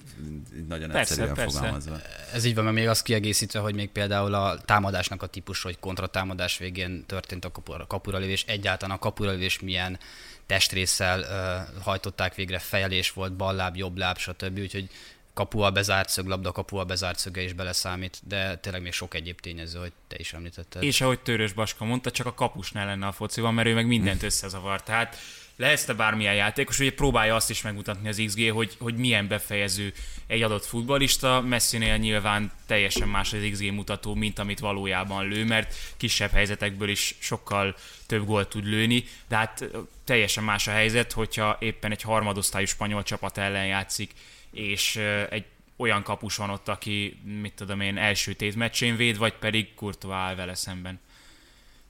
nagyon 0.68 0.90
persze, 0.90 1.00
egyszerűen 1.00 1.34
persze. 1.34 1.56
fogalmazva. 1.56 1.96
Ez 2.32 2.44
így 2.44 2.54
van, 2.54 2.64
mert 2.64 2.76
még 2.76 2.88
azt 2.88 3.02
kiegészítve, 3.02 3.58
hogy 3.58 3.74
még 3.74 3.90
például 3.90 4.34
a 4.34 4.60
támadásnak 4.60 5.22
a 5.22 5.26
típus, 5.26 5.62
hogy 5.62 5.78
kontratámadás 5.78 6.58
végén 6.58 7.04
történt 7.06 7.44
a 7.44 7.50
kapura, 7.50 7.86
kapura 7.86 8.18
lövés, 8.18 8.44
egyáltalán 8.46 8.96
a 8.96 8.98
kapura 8.98 9.30
lövés 9.30 9.60
milyen 9.60 9.98
testrészsel 10.46 11.20
uh, 11.20 11.82
hajtották 11.82 12.34
végre, 12.34 12.58
fejelés 12.58 13.12
volt, 13.12 13.32
balláb, 13.32 13.76
jobb 13.76 13.96
láb, 13.96 14.18
stb. 14.18 14.58
Úgyhogy 14.58 14.88
kapuval 15.34 15.70
bezárt 15.70 16.08
szög, 16.08 16.26
labda 16.26 16.52
kapuval 16.52 16.84
bezárt 16.84 17.18
szöge 17.18 17.42
is 17.42 17.52
beleszámít, 17.52 18.20
de 18.28 18.56
tényleg 18.56 18.82
még 18.82 18.92
sok 18.92 19.14
egyéb 19.14 19.40
tényező, 19.40 19.78
hogy 19.78 19.92
te 20.08 20.16
is 20.18 20.32
említetted. 20.32 20.82
És 20.82 21.00
ahogy 21.00 21.20
Törös 21.20 21.52
Baska 21.52 21.84
mondta, 21.84 22.10
csak 22.10 22.26
a 22.26 22.34
kapusnál 22.34 22.86
lenne 22.86 23.06
a 23.06 23.12
fociban, 23.12 23.54
mert 23.54 23.68
ő 23.68 23.74
meg 23.74 23.86
mindent 23.86 24.22
összezavar. 24.22 24.82
Tehát 24.82 25.16
lehetsz 25.56 25.84
te 25.84 25.94
bármilyen 25.94 26.34
játékos, 26.34 26.78
ugye 26.78 26.92
próbálja 26.92 27.34
azt 27.34 27.50
is 27.50 27.62
megmutatni 27.62 28.08
az 28.08 28.22
XG, 28.26 28.50
hogy, 28.50 28.76
hogy 28.78 28.96
milyen 28.96 29.28
befejező 29.28 29.92
egy 30.26 30.42
adott 30.42 30.64
futbalista. 30.64 31.40
Messinél 31.40 31.96
nyilván 31.96 32.52
teljesen 32.66 33.08
más 33.08 33.32
az 33.32 33.48
XG 33.50 33.72
mutató, 33.72 34.14
mint 34.14 34.38
amit 34.38 34.60
valójában 34.60 35.28
lő, 35.28 35.44
mert 35.44 35.74
kisebb 35.96 36.30
helyzetekből 36.30 36.88
is 36.88 37.14
sokkal 37.18 37.76
több 38.06 38.24
gólt 38.24 38.48
tud 38.48 38.64
lőni, 38.64 39.04
de 39.28 39.36
hát 39.36 39.64
teljesen 40.04 40.44
más 40.44 40.68
a 40.68 40.70
helyzet, 40.70 41.12
hogyha 41.12 41.56
éppen 41.60 41.90
egy 41.90 42.02
harmadosztályú 42.02 42.66
spanyol 42.66 43.02
csapat 43.02 43.38
ellen 43.38 43.66
játszik, 43.66 44.12
és 44.52 44.96
egy 45.30 45.44
olyan 45.76 46.02
kapus 46.02 46.36
van 46.36 46.50
ott, 46.50 46.68
aki, 46.68 47.20
mit 47.40 47.54
tudom 47.54 47.80
én, 47.80 47.96
első 47.96 48.32
tét 48.32 48.56
meccsén 48.56 48.96
véd, 48.96 49.18
vagy 49.18 49.32
pedig 49.32 49.74
Courtois 49.74 50.14
áll 50.14 50.34
vele 50.34 50.54
szemben. 50.54 51.00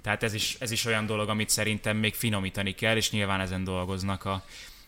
Tehát 0.03 0.23
ez 0.23 0.35
is, 0.35 0.57
ez 0.59 0.71
is 0.71 0.85
olyan 0.85 1.07
dolog, 1.07 1.29
amit 1.29 1.49
szerintem 1.49 1.97
még 1.97 2.15
finomítani 2.15 2.73
kell, 2.75 2.97
és 2.97 3.11
nyilván 3.11 3.41
ezen 3.41 3.65
dolgoznak 3.65 4.25
a, 4.25 4.45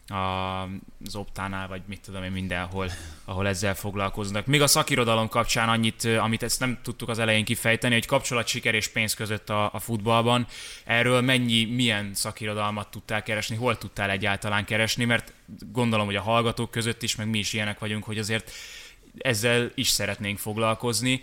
az 0.08 1.14
optánál, 1.14 1.68
vagy 1.68 1.82
mit 1.86 2.00
tudom 2.00 2.22
én 2.22 2.30
mindenhol, 2.30 2.90
ahol 3.24 3.48
ezzel 3.48 3.74
foglalkoznak. 3.74 4.46
Még 4.46 4.62
a 4.62 4.66
szakirodalom 4.66 5.28
kapcsán 5.28 5.68
annyit, 5.68 6.04
amit 6.04 6.42
ezt 6.42 6.60
nem 6.60 6.78
tudtuk 6.82 7.08
az 7.08 7.18
elején 7.18 7.44
kifejteni, 7.44 7.94
hogy 7.94 8.06
kapcsolat 8.06 8.46
siker 8.46 8.74
és 8.74 8.88
pénz 8.88 9.14
között 9.14 9.50
a, 9.50 9.72
a 9.72 9.78
futballban. 9.78 10.46
Erről 10.84 11.20
mennyi, 11.20 11.64
milyen 11.64 12.14
szakirodalmat 12.14 12.90
tudtál 12.90 13.22
keresni, 13.22 13.56
hol 13.56 13.78
tudtál 13.78 14.10
egyáltalán 14.10 14.64
keresni, 14.64 15.04
mert 15.04 15.32
gondolom, 15.72 16.06
hogy 16.06 16.16
a 16.16 16.22
hallgatók 16.22 16.70
között 16.70 17.02
is, 17.02 17.16
meg 17.16 17.28
mi 17.28 17.38
is 17.38 17.52
ilyenek 17.52 17.78
vagyunk, 17.78 18.04
hogy 18.04 18.18
azért 18.18 18.50
ezzel 19.18 19.70
is 19.74 19.88
szeretnénk 19.88 20.38
foglalkozni, 20.38 21.22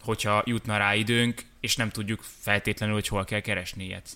hogyha 0.00 0.42
jutna 0.46 0.76
rá 0.76 0.94
időnk, 0.94 1.44
és 1.60 1.76
nem 1.76 1.90
tudjuk 1.90 2.24
feltétlenül, 2.40 2.94
hogy 2.94 3.08
hol 3.08 3.24
kell 3.24 3.40
keresni 3.40 3.84
ilyet. 3.84 4.08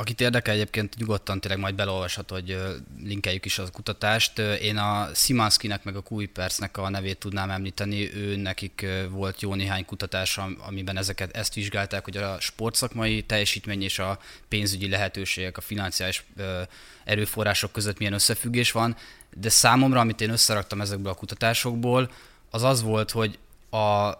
Akit 0.00 0.20
érdekel 0.20 0.54
egyébként 0.54 0.96
nyugodtan 0.96 1.40
tényleg 1.40 1.60
majd 1.60 1.74
belolvashat, 1.74 2.30
hogy 2.30 2.62
linkeljük 3.02 3.44
is 3.44 3.58
az 3.58 3.70
kutatást. 3.72 4.38
Én 4.38 4.76
a 4.76 5.08
Simanskinek 5.14 5.84
meg 5.84 5.96
a 5.96 6.00
Kuipersnek 6.00 6.76
a 6.76 6.88
nevét 6.88 7.18
tudnám 7.18 7.50
említeni, 7.50 8.14
ő 8.14 8.36
nekik 8.36 8.86
volt 9.10 9.40
jó 9.40 9.54
néhány 9.54 9.84
kutatás, 9.84 10.40
amiben 10.58 10.96
ezeket 10.96 11.36
ezt 11.36 11.54
vizsgálták, 11.54 12.04
hogy 12.04 12.16
a 12.16 12.40
sportszakmai 12.40 13.22
teljesítmény 13.22 13.82
és 13.82 13.98
a 13.98 14.18
pénzügyi 14.48 14.88
lehetőségek, 14.88 15.56
a 15.56 15.60
financiális 15.60 16.24
erőforrások 17.04 17.72
között 17.72 17.98
milyen 17.98 18.12
összefüggés 18.12 18.72
van, 18.72 18.96
de 19.36 19.48
számomra, 19.48 20.00
amit 20.00 20.20
én 20.20 20.30
összeraktam 20.30 20.80
ezekből 20.80 21.12
a 21.12 21.14
kutatásokból, 21.14 22.10
az 22.50 22.62
az 22.62 22.82
volt, 22.82 23.10
hogy 23.10 23.38
a 23.70 24.12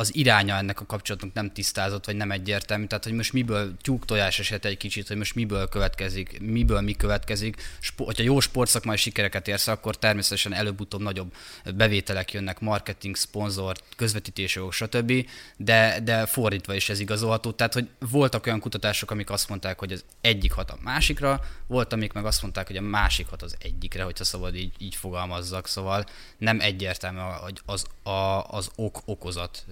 az 0.00 0.14
iránya 0.14 0.56
ennek 0.56 0.80
a 0.80 0.86
kapcsolatnak 0.86 1.32
nem 1.32 1.52
tisztázott, 1.52 2.06
vagy 2.06 2.16
nem 2.16 2.30
egyértelmű. 2.30 2.86
Tehát, 2.86 3.04
hogy 3.04 3.12
most 3.12 3.32
miből 3.32 3.76
tyúk 3.80 4.04
tojás 4.04 4.38
eset 4.38 4.64
egy 4.64 4.76
kicsit, 4.76 5.08
hogy 5.08 5.16
most 5.16 5.34
miből 5.34 5.68
következik, 5.68 6.40
miből 6.40 6.80
mi 6.80 6.92
következik. 6.92 7.62
Spo- 7.80 8.06
hogyha 8.06 8.22
jó 8.22 8.40
sportszakmai 8.40 8.96
sikereket 8.96 9.48
érsz, 9.48 9.66
akkor 9.66 9.96
természetesen 9.96 10.54
előbb-utóbb 10.54 11.02
nagyobb 11.02 11.34
bevételek 11.74 12.32
jönnek, 12.32 12.60
marketing, 12.60 13.16
szponzor, 13.16 13.76
közvetítések, 13.96 14.62
stb. 14.70 15.12
De, 15.56 16.00
de 16.04 16.26
fordítva 16.26 16.74
is 16.74 16.88
ez 16.88 17.00
igazolható. 17.00 17.50
Tehát, 17.50 17.74
hogy 17.74 17.88
voltak 17.98 18.46
olyan 18.46 18.60
kutatások, 18.60 19.10
amik 19.10 19.30
azt 19.30 19.48
mondták, 19.48 19.78
hogy 19.78 19.92
az 19.92 20.04
egyik 20.20 20.52
hat 20.52 20.70
a 20.70 20.78
másikra, 20.82 21.40
volt, 21.66 21.92
amik 21.92 22.12
meg 22.12 22.24
azt 22.24 22.42
mondták, 22.42 22.66
hogy 22.66 22.76
a 22.76 22.80
másik 22.80 23.26
hat 23.26 23.42
az 23.42 23.56
egyikre, 23.60 24.02
hogyha 24.02 24.24
szabad 24.24 24.54
így, 24.54 24.72
így 24.78 24.94
fogalmazzak. 24.94 25.66
Szóval 25.66 26.04
nem 26.38 26.60
egyértelmű 26.60 27.18
hogy 27.18 27.60
az, 27.66 27.86
a, 28.02 28.44
az 28.48 28.70
ok-okozat 28.74 29.64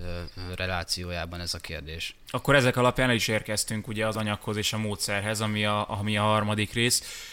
relációjában 0.56 1.40
ez 1.40 1.54
a 1.54 1.58
kérdés. 1.58 2.14
Akkor 2.30 2.54
ezek 2.54 2.76
alapján 2.76 3.10
is 3.10 3.28
érkeztünk 3.28 3.88
ugye 3.88 4.06
az 4.06 4.16
anyaghoz 4.16 4.56
és 4.56 4.72
a 4.72 4.78
módszerhez, 4.78 5.40
ami 5.40 5.64
a, 5.64 5.90
ami 5.90 6.16
a 6.16 6.22
harmadik 6.22 6.72
rész. 6.72 7.24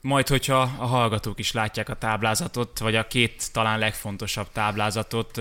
majd, 0.00 0.28
hogyha 0.28 0.60
a 0.60 0.86
hallgatók 0.86 1.38
is 1.38 1.52
látják 1.52 1.88
a 1.88 1.94
táblázatot, 1.94 2.78
vagy 2.78 2.96
a 2.96 3.06
két 3.06 3.52
talán 3.52 3.78
legfontosabb 3.78 4.52
táblázatot, 4.52 5.40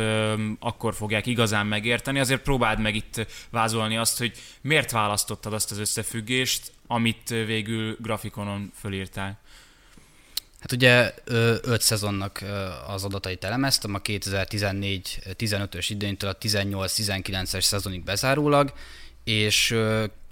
akkor 0.60 0.94
fogják 0.94 1.26
igazán 1.26 1.66
megérteni. 1.66 2.20
Azért 2.20 2.42
próbáld 2.42 2.80
meg 2.80 2.96
itt 2.96 3.26
vázolni 3.50 3.98
azt, 3.98 4.18
hogy 4.18 4.38
miért 4.62 4.92
választottad 4.92 5.54
azt 5.54 5.72
az 5.72 5.78
összefüggést, 5.78 6.72
amit 6.88 7.30
végül 7.30 7.98
grafikonon 8.02 8.72
fölírtál. 8.80 9.40
Hát 10.60 10.72
ugye 10.72 11.14
öt 11.62 11.82
szezonnak 11.82 12.44
az 12.88 13.04
adatait 13.04 13.44
elemeztem, 13.44 13.94
a 13.94 14.00
2014-15-ös 14.00 15.86
idénytől 15.90 16.30
a 16.30 16.38
18-19-es 16.38 17.62
szezonig 17.62 18.04
bezárólag, 18.04 18.74
és 19.24 19.76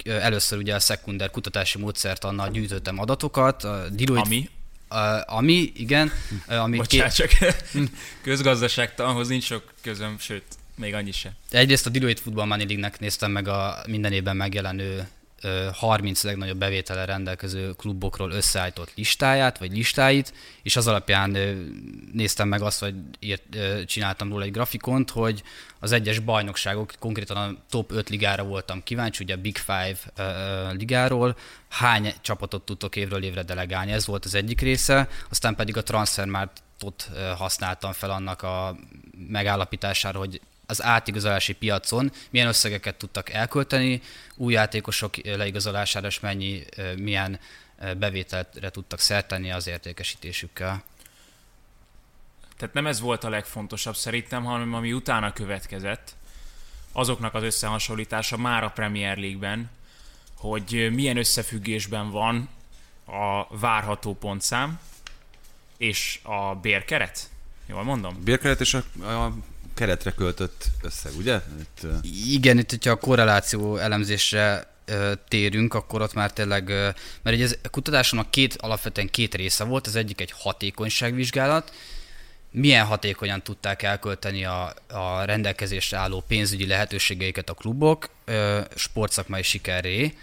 először 0.04 0.58
ugye 0.58 0.74
a 0.74 0.80
szekunder 0.80 1.30
kutatási 1.30 1.78
módszert 1.78 2.24
annal 2.24 2.50
gyűjtöttem 2.50 2.98
adatokat. 2.98 3.64
A 3.64 3.88
Deloitte, 3.88 4.26
ami? 4.26 4.50
A, 4.88 5.34
ami, 5.34 5.72
igen. 5.76 6.12
Ami 6.46 6.76
Bocsánat, 6.76 7.12
két... 7.12 7.28
csak 7.38 7.54
közgazdaságtanhoz 8.22 9.28
nincs 9.28 9.44
sok 9.44 9.72
közöm, 9.82 10.18
sőt, 10.18 10.44
még 10.76 10.94
annyi 10.94 11.12
se. 11.12 11.32
Egyrészt 11.50 11.86
a 11.86 11.90
Deloitte 11.90 12.20
Football 12.22 12.46
Money 12.46 12.66
League-nek 12.66 13.00
néztem 13.00 13.30
meg 13.30 13.48
a 13.48 13.82
minden 13.86 14.12
évben 14.12 14.36
megjelenő 14.36 15.08
30 15.72 16.22
legnagyobb 16.22 16.58
bevétele 16.58 17.04
rendelkező 17.04 17.72
klubokról 17.72 18.30
összeállított 18.30 18.92
listáját, 18.94 19.58
vagy 19.58 19.72
listáit, 19.72 20.32
és 20.62 20.76
az 20.76 20.86
alapján 20.86 21.30
néztem 22.12 22.48
meg 22.48 22.62
azt, 22.62 22.80
hogy 22.80 22.94
írt, 23.18 23.42
csináltam 23.86 24.28
róla 24.28 24.44
egy 24.44 24.50
grafikont, 24.50 25.10
hogy 25.10 25.42
az 25.80 25.92
egyes 25.92 26.18
bajnokságok, 26.18 26.92
konkrétan 26.98 27.36
a 27.36 27.56
top 27.70 27.92
5 27.92 28.08
ligára 28.08 28.44
voltam 28.44 28.82
kíváncsi, 28.82 29.22
ugye 29.24 29.34
a 29.34 29.40
Big 29.40 29.56
Five 29.56 29.98
ligáról, 30.72 31.36
hány 31.68 32.14
csapatot 32.20 32.62
tudtok 32.62 32.96
évről 32.96 33.22
évre 33.22 33.42
delegálni, 33.42 33.92
ez 33.92 34.06
volt 34.06 34.24
az 34.24 34.34
egyik 34.34 34.60
része, 34.60 35.08
aztán 35.30 35.54
pedig 35.54 35.76
a 35.76 35.82
transfermártot 35.82 37.10
használtam 37.36 37.92
fel 37.92 38.10
annak 38.10 38.42
a 38.42 38.76
megállapítására, 39.28 40.18
hogy 40.18 40.40
az 40.66 40.82
átigazolási 40.82 41.52
piacon 41.52 42.12
milyen 42.30 42.48
összegeket 42.48 42.96
tudtak 42.96 43.30
elkölteni, 43.30 44.02
új 44.34 44.52
játékosok 44.52 45.16
leigazolására, 45.24 46.06
és 46.06 46.20
mennyi, 46.20 46.64
milyen 46.96 47.40
bevételre 47.96 48.70
tudtak 48.70 49.00
szerteni 49.00 49.52
az 49.52 49.66
értékesítésükkel. 49.66 50.82
Tehát 52.56 52.74
nem 52.74 52.86
ez 52.86 53.00
volt 53.00 53.24
a 53.24 53.28
legfontosabb 53.28 53.96
szerintem, 53.96 54.44
hanem 54.44 54.74
ami 54.74 54.92
utána 54.92 55.32
következett, 55.32 56.14
azoknak 56.92 57.34
az 57.34 57.42
összehasonlítása 57.42 58.36
már 58.36 58.64
a 58.64 58.70
Premier 58.70 59.16
League-ben, 59.16 59.70
hogy 60.34 60.88
milyen 60.92 61.16
összefüggésben 61.16 62.10
van 62.10 62.48
a 63.06 63.56
várható 63.58 64.14
pontszám 64.14 64.80
és 65.76 66.20
a 66.22 66.54
bérkeret. 66.54 67.30
Jól 67.66 67.82
mondom? 67.82 68.22
Bérkeret 68.22 68.60
és 68.60 68.74
a, 68.74 69.02
a 69.02 69.34
keretre 69.74 70.10
költött 70.10 70.64
összeg, 70.82 71.12
ugye? 71.16 71.40
Itt, 71.60 71.86
Igen, 72.26 72.58
itt, 72.58 72.70
hogyha 72.70 72.90
a 72.90 72.96
korreláció 72.96 73.76
elemzésre 73.76 74.72
térünk, 75.28 75.74
akkor 75.74 76.02
ott 76.02 76.14
már 76.14 76.32
tényleg, 76.32 76.68
mert 77.22 77.36
ugye 77.36 77.48
a 77.62 77.68
kutatásomnak 77.68 78.30
két, 78.30 78.56
alapvetően 78.60 79.10
két 79.10 79.34
része 79.34 79.64
volt, 79.64 79.86
az 79.86 79.96
egyik 79.96 80.20
egy 80.20 80.32
hatékonyságvizsgálat, 80.36 81.72
milyen 82.50 82.86
hatékonyan 82.86 83.42
tudták 83.42 83.82
elkölteni 83.82 84.44
a, 84.44 84.74
a 84.88 85.24
rendelkezésre 85.24 85.96
álló 85.96 86.24
pénzügyi 86.28 86.66
lehetőségeiket 86.66 87.50
a 87.50 87.54
klubok 87.54 88.08
sportszakmai 88.74 89.42
sikerré, 89.42 90.14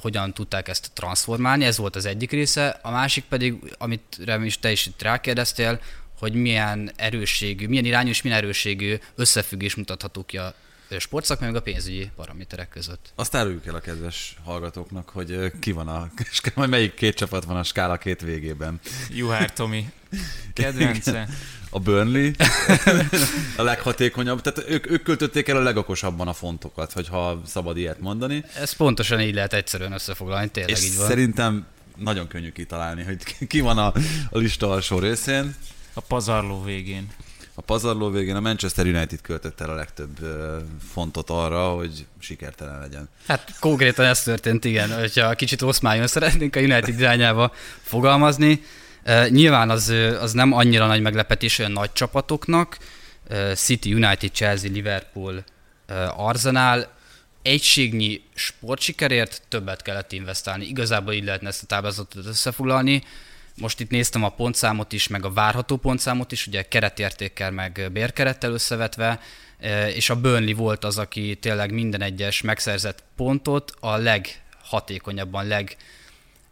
hogyan 0.00 0.32
tudták 0.32 0.68
ezt 0.68 0.90
transformálni, 0.94 1.64
ez 1.64 1.76
volt 1.76 1.96
az 1.96 2.06
egyik 2.06 2.30
része, 2.30 2.78
a 2.82 2.90
másik 2.90 3.24
pedig, 3.24 3.74
amit 3.78 4.18
is 4.44 4.58
te 4.58 4.70
is 4.70 4.86
itt 4.86 5.02
rákérdeztél, 5.02 5.80
hogy 6.22 6.34
milyen 6.34 6.92
erősségű, 6.96 7.66
milyen 7.68 7.84
irányú 7.84 8.08
és 8.08 8.22
milyen 8.22 8.38
erősségű 8.38 8.96
összefüggés 9.14 9.74
mutatható 9.74 10.24
ki 10.24 10.36
a 10.36 10.54
sportszakmai 10.98 11.48
meg 11.48 11.56
a 11.60 11.62
pénzügyi 11.62 12.10
paraméterek 12.16 12.68
között. 12.68 13.12
Azt 13.14 13.34
áruljuk 13.34 13.66
el 13.66 13.74
a 13.74 13.80
kedves 13.80 14.36
hallgatóknak, 14.44 15.08
hogy 15.08 15.52
ki 15.60 15.72
van 15.72 15.88
a, 15.88 16.10
majd 16.54 16.70
melyik 16.70 16.94
két 16.94 17.14
csapat 17.14 17.44
van 17.44 17.56
a 17.56 17.62
skála 17.62 17.96
két 17.96 18.20
végében. 18.20 18.80
Juhár 19.10 19.52
Tomi, 19.52 19.92
kedvence. 20.54 21.28
A 21.70 21.78
Burnley 21.78 22.30
a 23.56 23.62
leghatékonyabb, 23.62 24.40
tehát 24.40 24.70
ők, 24.70 24.90
ők 24.90 25.02
költötték 25.02 25.48
el 25.48 25.56
a 25.56 25.62
legokosabban 25.62 26.28
a 26.28 26.32
fontokat, 26.32 26.92
hogyha 26.92 27.42
szabad 27.46 27.76
ilyet 27.76 28.00
mondani. 28.00 28.44
Ez 28.56 28.72
pontosan 28.72 29.20
így 29.20 29.34
lehet 29.34 29.52
egyszerűen 29.52 29.92
összefoglalni, 29.92 30.48
tényleg 30.48 30.76
és 30.76 30.84
így 30.84 30.96
van. 30.96 31.06
szerintem 31.06 31.66
nagyon 31.96 32.28
könnyű 32.28 32.52
kitalálni, 32.52 33.02
hogy 33.02 33.46
ki 33.48 33.60
van 33.60 33.78
a, 33.78 33.92
a 34.30 34.38
lista 34.38 34.70
alsó 34.70 34.98
részén. 34.98 35.54
A 35.94 36.00
pazarló 36.00 36.62
végén. 36.62 37.08
A 37.54 37.60
pazarló 37.60 38.10
végén 38.10 38.36
a 38.36 38.40
Manchester 38.40 38.86
United 38.86 39.20
költött 39.20 39.60
el 39.60 39.70
a 39.70 39.74
legtöbb 39.74 40.18
fontot 40.92 41.30
arra, 41.30 41.68
hogy 41.68 42.06
sikertelen 42.18 42.80
legyen. 42.80 43.08
Hát 43.26 43.54
konkrétan 43.60 44.04
ez 44.04 44.22
történt, 44.22 44.64
igen. 44.64 44.98
Hogyha 44.98 45.34
kicsit 45.34 45.62
oszmályon 45.62 46.06
szeretnénk 46.06 46.56
a 46.56 46.60
United 46.60 46.98
irányába 46.98 47.52
fogalmazni. 47.82 48.62
Nyilván 49.28 49.70
az, 49.70 49.88
az 50.20 50.32
nem 50.32 50.52
annyira 50.52 50.86
nagy 50.86 51.02
meglepetés 51.02 51.58
olyan 51.58 51.72
nagy 51.72 51.92
csapatoknak. 51.92 52.78
City, 53.54 53.94
United, 53.94 54.30
Chelsea, 54.32 54.70
Liverpool, 54.70 55.44
Arsenal 56.16 56.92
egységnyi 57.42 58.22
sportsikerért 58.34 59.42
többet 59.48 59.82
kellett 59.82 60.12
investálni. 60.12 60.64
Igazából 60.64 61.12
így 61.12 61.24
lehetne 61.24 61.48
ezt 61.48 61.62
a 61.62 61.66
táblázatot 61.66 62.26
összefoglalni. 62.26 63.02
Most 63.56 63.80
itt 63.80 63.90
néztem 63.90 64.24
a 64.24 64.28
pontszámot 64.28 64.92
is, 64.92 65.08
meg 65.08 65.24
a 65.24 65.32
várható 65.32 65.76
pontszámot 65.76 66.32
is, 66.32 66.46
ugye 66.46 66.62
keretértékkel, 66.62 67.50
meg 67.50 67.88
bérkerettel 67.92 68.52
összevetve, 68.52 69.20
e, 69.58 69.90
és 69.90 70.10
a 70.10 70.20
Burnley 70.20 70.54
volt 70.54 70.84
az, 70.84 70.98
aki 70.98 71.36
tényleg 71.40 71.72
minden 71.72 72.02
egyes 72.02 72.40
megszerzett 72.40 73.02
pontot 73.16 73.72
a 73.80 73.96
leghatékonyabban, 73.96 75.46
leg, 75.46 75.76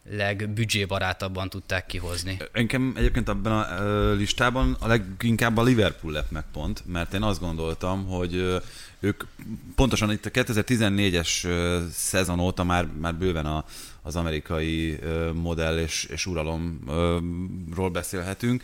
legbüdzsébarátabban 0.09 1.49
tudták 1.49 1.85
kihozni. 1.85 2.37
Engem 2.51 2.93
egyébként 2.97 3.29
abban 3.29 3.51
a 3.51 4.13
listában 4.13 4.77
a 4.79 4.87
leginkább 4.87 5.57
a 5.57 5.63
Liverpool 5.63 6.13
lett 6.13 6.31
meg 6.31 6.43
pont, 6.53 6.83
mert 6.85 7.13
én 7.13 7.21
azt 7.21 7.39
gondoltam, 7.39 8.05
hogy 8.05 8.61
ők 8.99 9.23
pontosan 9.75 10.11
itt 10.11 10.25
a 10.25 10.29
2014-es 10.29 11.47
szezon 11.91 12.39
óta 12.39 12.63
már, 12.63 12.87
már 12.99 13.15
bőven 13.15 13.45
a, 13.45 13.65
az 14.01 14.15
amerikai 14.15 14.99
modell 15.33 15.77
és, 15.77 16.03
és 16.03 16.25
uralomról 16.25 17.89
beszélhetünk, 17.89 18.63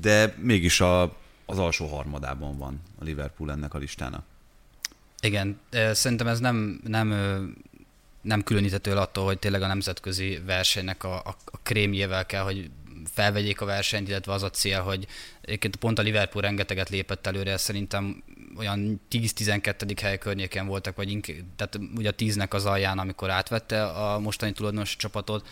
de 0.00 0.34
mégis 0.38 0.80
a, 0.80 1.02
az 1.46 1.58
alsó 1.58 1.86
harmadában 1.86 2.58
van 2.58 2.80
a 2.98 3.04
Liverpool 3.04 3.50
ennek 3.50 3.74
a 3.74 3.78
listának. 3.78 4.24
Igen, 5.20 5.60
szerintem 5.92 6.26
ez 6.26 6.40
nem, 6.40 6.80
nem, 6.86 7.08
nem 8.20 8.42
különíthető 8.42 8.90
el 8.90 8.98
attól, 8.98 9.24
hogy 9.24 9.38
tényleg 9.38 9.62
a 9.62 9.66
nemzetközi 9.66 10.40
versenynek 10.46 11.04
a, 11.04 11.14
a, 11.14 11.36
a 11.44 11.58
krémjével 11.62 12.26
kell, 12.26 12.42
hogy 12.42 12.70
felvegyék 13.12 13.60
a 13.60 13.64
versenyt, 13.64 14.08
illetve 14.08 14.32
az 14.32 14.42
a 14.42 14.50
cél, 14.50 14.80
hogy 14.80 15.06
egyébként 15.40 15.76
pont 15.76 15.98
a 15.98 16.02
Liverpool 16.02 16.42
rengeteget 16.42 16.88
lépett 16.88 17.26
előre, 17.26 17.56
szerintem 17.56 18.22
olyan 18.56 19.00
10-12. 19.10 19.96
hely 20.02 20.18
környéken 20.18 20.66
voltak, 20.66 20.96
vagy 20.96 21.10
inkább, 21.10 21.36
tehát 21.56 21.78
ugye 21.96 22.08
a 22.08 22.14
10-nek 22.14 22.50
az 22.50 22.64
alján, 22.64 22.98
amikor 22.98 23.30
átvette 23.30 23.86
a 23.86 24.18
mostani 24.18 24.52
tulajdonos 24.52 24.96
csapatot, 24.96 25.48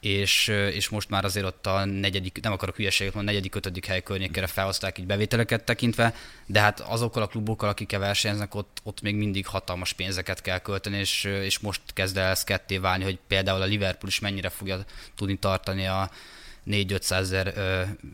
és, 0.00 0.48
és 0.48 0.88
most 0.88 1.10
már 1.10 1.24
azért 1.24 1.46
ott 1.46 1.66
a 1.66 1.84
negyedik, 1.84 2.40
nem 2.42 2.52
akarok 2.52 2.76
hülyeséget 2.76 3.14
mondani, 3.14 3.36
negyedik, 3.36 3.56
ötödik 3.56 3.86
hely 3.86 4.02
környékére 4.02 4.46
felhozták 4.46 4.98
így 4.98 5.06
bevételeket 5.06 5.64
tekintve, 5.64 6.14
de 6.46 6.60
hát 6.60 6.80
azokkal 6.80 7.22
a 7.22 7.26
klubokkal, 7.26 7.68
akikkel 7.68 7.98
versenyeznek, 7.98 8.54
ott, 8.54 8.80
ott 8.82 9.00
még 9.00 9.14
mindig 9.14 9.46
hatalmas 9.46 9.92
pénzeket 9.92 10.40
kell 10.40 10.58
költeni, 10.58 10.98
és, 10.98 11.24
és 11.24 11.58
most 11.58 11.80
kezd 11.92 12.16
el 12.16 12.30
ez 12.30 12.44
ketté 12.44 12.78
válni, 12.78 13.04
hogy 13.04 13.18
például 13.26 13.62
a 13.62 13.64
Liverpool 13.64 14.08
is 14.08 14.18
mennyire 14.18 14.48
fogja 14.48 14.84
tudni 15.14 15.38
tartani 15.38 15.86
a, 15.86 16.10
4-500 16.70 17.10
ezer 17.10 17.54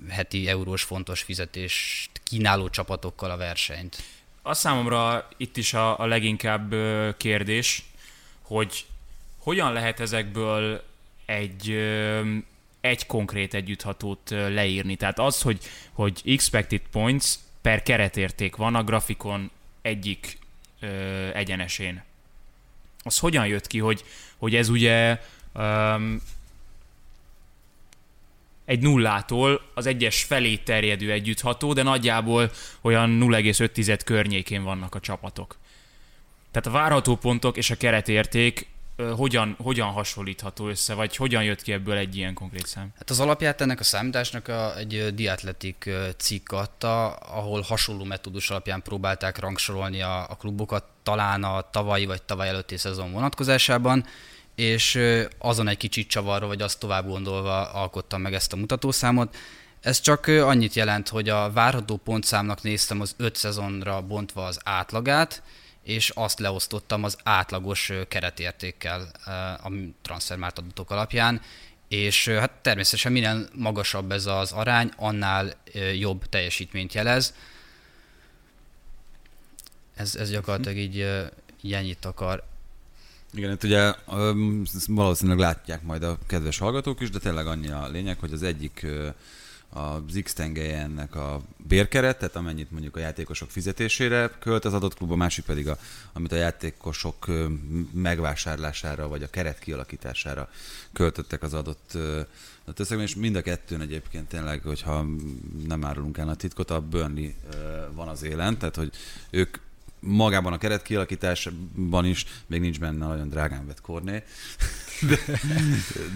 heti 0.09 0.49
eurós 0.49 0.83
fontos 0.83 1.23
fizetést 1.23 2.21
kínáló 2.25 2.69
csapatokkal 2.69 3.31
a 3.31 3.37
versenyt. 3.37 3.97
A 4.43 4.55
számomra 4.55 5.29
itt 5.37 5.57
is 5.57 5.75
a, 5.75 5.99
a 5.99 6.07
leginkább 6.07 6.75
kérdés, 7.17 7.85
hogy 8.43 8.87
hogyan 9.39 9.73
lehet 9.73 10.01
ezekből 10.01 10.85
egy, 11.27 11.71
egy 12.81 13.07
konkrét 13.07 13.55
együtthatót 13.55 14.31
leírni. 14.31 14.97
Tehát 14.97 15.19
az, 15.19 15.43
hogy, 15.43 15.59
hogy 15.93 16.23
expected 16.25 16.81
points 16.91 17.35
per 17.61 17.83
keretérték 17.83 18.57
van 18.57 18.75
a 18.75 18.85
grafikon 18.85 19.51
egyik 19.83 20.39
ö, 20.81 20.87
egyenesén. 21.35 22.03
Az 23.03 23.19
hogyan 23.19 23.47
jött 23.47 23.67
ki, 23.67 23.79
hogy, 23.79 24.05
hogy 24.37 24.55
ez 24.55 24.69
ugye 24.69 25.21
egy 28.65 28.83
nullától 28.83 29.61
az 29.75 29.87
egyes 29.87 30.23
felé 30.23 30.57
terjedő 30.57 31.13
együttható, 31.13 31.73
de 31.73 31.83
nagyjából 31.83 32.51
olyan 32.81 33.19
0,5 33.21 34.01
környékén 34.05 34.63
vannak 34.63 34.95
a 34.95 35.01
csapatok. 35.01 35.57
Tehát 36.51 36.67
a 36.67 36.71
várható 36.71 37.17
pontok 37.17 37.57
és 37.57 37.71
a 37.71 37.77
keretérték 37.77 38.71
hogyan, 39.17 39.57
hogyan 39.59 39.89
hasonlítható 39.89 40.69
össze, 40.69 40.95
vagy 40.95 41.17
hogyan 41.17 41.45
jött 41.45 41.63
ki 41.63 41.73
ebből 41.73 41.97
egy 41.97 42.17
ilyen 42.17 42.35
konkrét 42.35 42.67
szám? 42.67 42.93
Hát 42.99 43.11
az 43.11 43.21
alapját 43.21 43.61
ennek 43.61 43.81
a 43.81 43.85
számításnak 43.85 44.49
a, 44.49 44.77
egy 44.77 45.15
diatletik 45.15 45.91
cikk 46.17 46.53
adta, 46.53 47.13
ahol 47.13 47.61
hasonló 47.61 48.05
metódus 48.05 48.51
alapján 48.51 48.83
próbálták 48.83 49.39
rangsorolni 49.39 50.03
a, 50.03 50.31
a 50.31 50.37
klubokat, 50.37 50.85
talán 51.03 51.45
a 51.45 51.71
tavalyi 51.71 52.07
vagy 52.07 52.23
tavaly 52.23 52.49
előtti 52.49 52.77
szezon 52.77 53.13
vonatkozásában, 53.13 54.05
és 54.63 54.99
azon 55.39 55.69
egy 55.69 55.77
kicsit 55.77 56.09
csavarva, 56.09 56.47
vagy 56.47 56.63
azt 56.63 56.79
tovább 56.79 57.07
gondolva 57.07 57.73
alkottam 57.73 58.21
meg 58.21 58.35
ezt 58.35 58.53
a 58.53 58.57
mutatószámot. 58.57 59.37
Ez 59.81 60.01
csak 60.01 60.27
annyit 60.27 60.75
jelent, 60.75 61.09
hogy 61.09 61.29
a 61.29 61.53
várható 61.53 61.97
pontszámnak 61.97 62.63
néztem 62.63 63.01
az 63.01 63.15
öt 63.17 63.37
szezonra 63.37 64.01
bontva 64.01 64.45
az 64.45 64.61
átlagát, 64.65 65.43
és 65.83 66.11
azt 66.11 66.39
leosztottam 66.39 67.05
az 67.05 67.17
átlagos 67.23 67.93
keretértékkel 68.09 69.11
a 69.65 69.71
transfermárt 70.03 70.59
adatok 70.59 70.91
alapján, 70.91 71.41
és 71.89 72.29
hát 72.29 72.51
természetesen 72.51 73.13
minél 73.13 73.49
magasabb 73.55 74.13
ez 74.13 74.27
az 74.27 74.53
arány, 74.53 74.91
annál 74.97 75.55
jobb 75.99 76.27
teljesítményt 76.27 76.95
jelez. 76.95 77.35
Ez, 79.95 80.15
ez 80.15 80.31
gyakorlatilag 80.31 80.79
így, 80.79 81.09
így 81.63 81.73
ennyit 81.73 82.05
akar. 82.05 82.51
Igen, 83.35 83.51
itt 83.51 83.65
ugye 83.65 83.95
valószínűleg 84.87 85.39
látják 85.39 85.83
majd 85.83 86.03
a 86.03 86.19
kedves 86.27 86.59
hallgatók 86.59 87.01
is, 87.01 87.11
de 87.11 87.19
tényleg 87.19 87.47
annyi 87.47 87.69
a 87.69 87.89
lényeg, 87.89 88.19
hogy 88.19 88.33
az 88.33 88.43
egyik 88.43 88.87
az 89.69 90.21
X 90.23 90.33
tengelye 90.33 90.79
ennek 90.79 91.15
a 91.15 91.41
bérkeret, 91.57 92.19
tehát 92.19 92.37
amennyit 92.37 92.71
mondjuk 92.71 92.97
a 92.97 93.01
játékosok 93.01 93.51
fizetésére 93.51 94.31
költ 94.39 94.65
az 94.65 94.75
adott 94.75 94.95
klub, 94.95 95.11
a 95.11 95.17
másik 95.17 95.45
pedig, 95.45 95.69
a, 95.69 95.79
amit 96.13 96.33
a 96.33 96.37
játékosok 96.37 97.27
megvásárlására 97.93 99.09
vagy 99.09 99.23
a 99.23 99.31
keret 99.31 99.59
kialakítására 99.59 100.49
költöttek 100.93 101.43
az 101.43 101.55
adott 101.55 101.95
a 102.65 102.73
összegben, 102.77 103.07
és 103.07 103.15
mind 103.15 103.37
a 103.37 103.43
kettőn 103.43 103.81
egyébként 103.81 104.29
tényleg, 104.29 104.63
hogyha 104.63 105.07
nem 105.67 105.85
árulunk 105.85 106.19
el 106.19 106.29
a 106.29 106.35
titkot, 106.35 106.71
a 106.71 106.81
Burnley 106.81 107.31
van 107.93 108.09
az 108.09 108.23
élen, 108.23 108.59
tehát 108.59 108.77
hogy 108.77 108.91
ők 109.31 109.57
magában 110.05 110.53
a 110.53 110.59
keret 110.59 110.83
kialakításban 110.83 112.05
is 112.05 112.25
még 112.47 112.61
nincs 112.61 112.79
benne 112.79 113.07
nagyon 113.07 113.29
drágán 113.29 113.67
vett 113.67 113.81
korné, 113.81 114.23
de, 115.09 115.19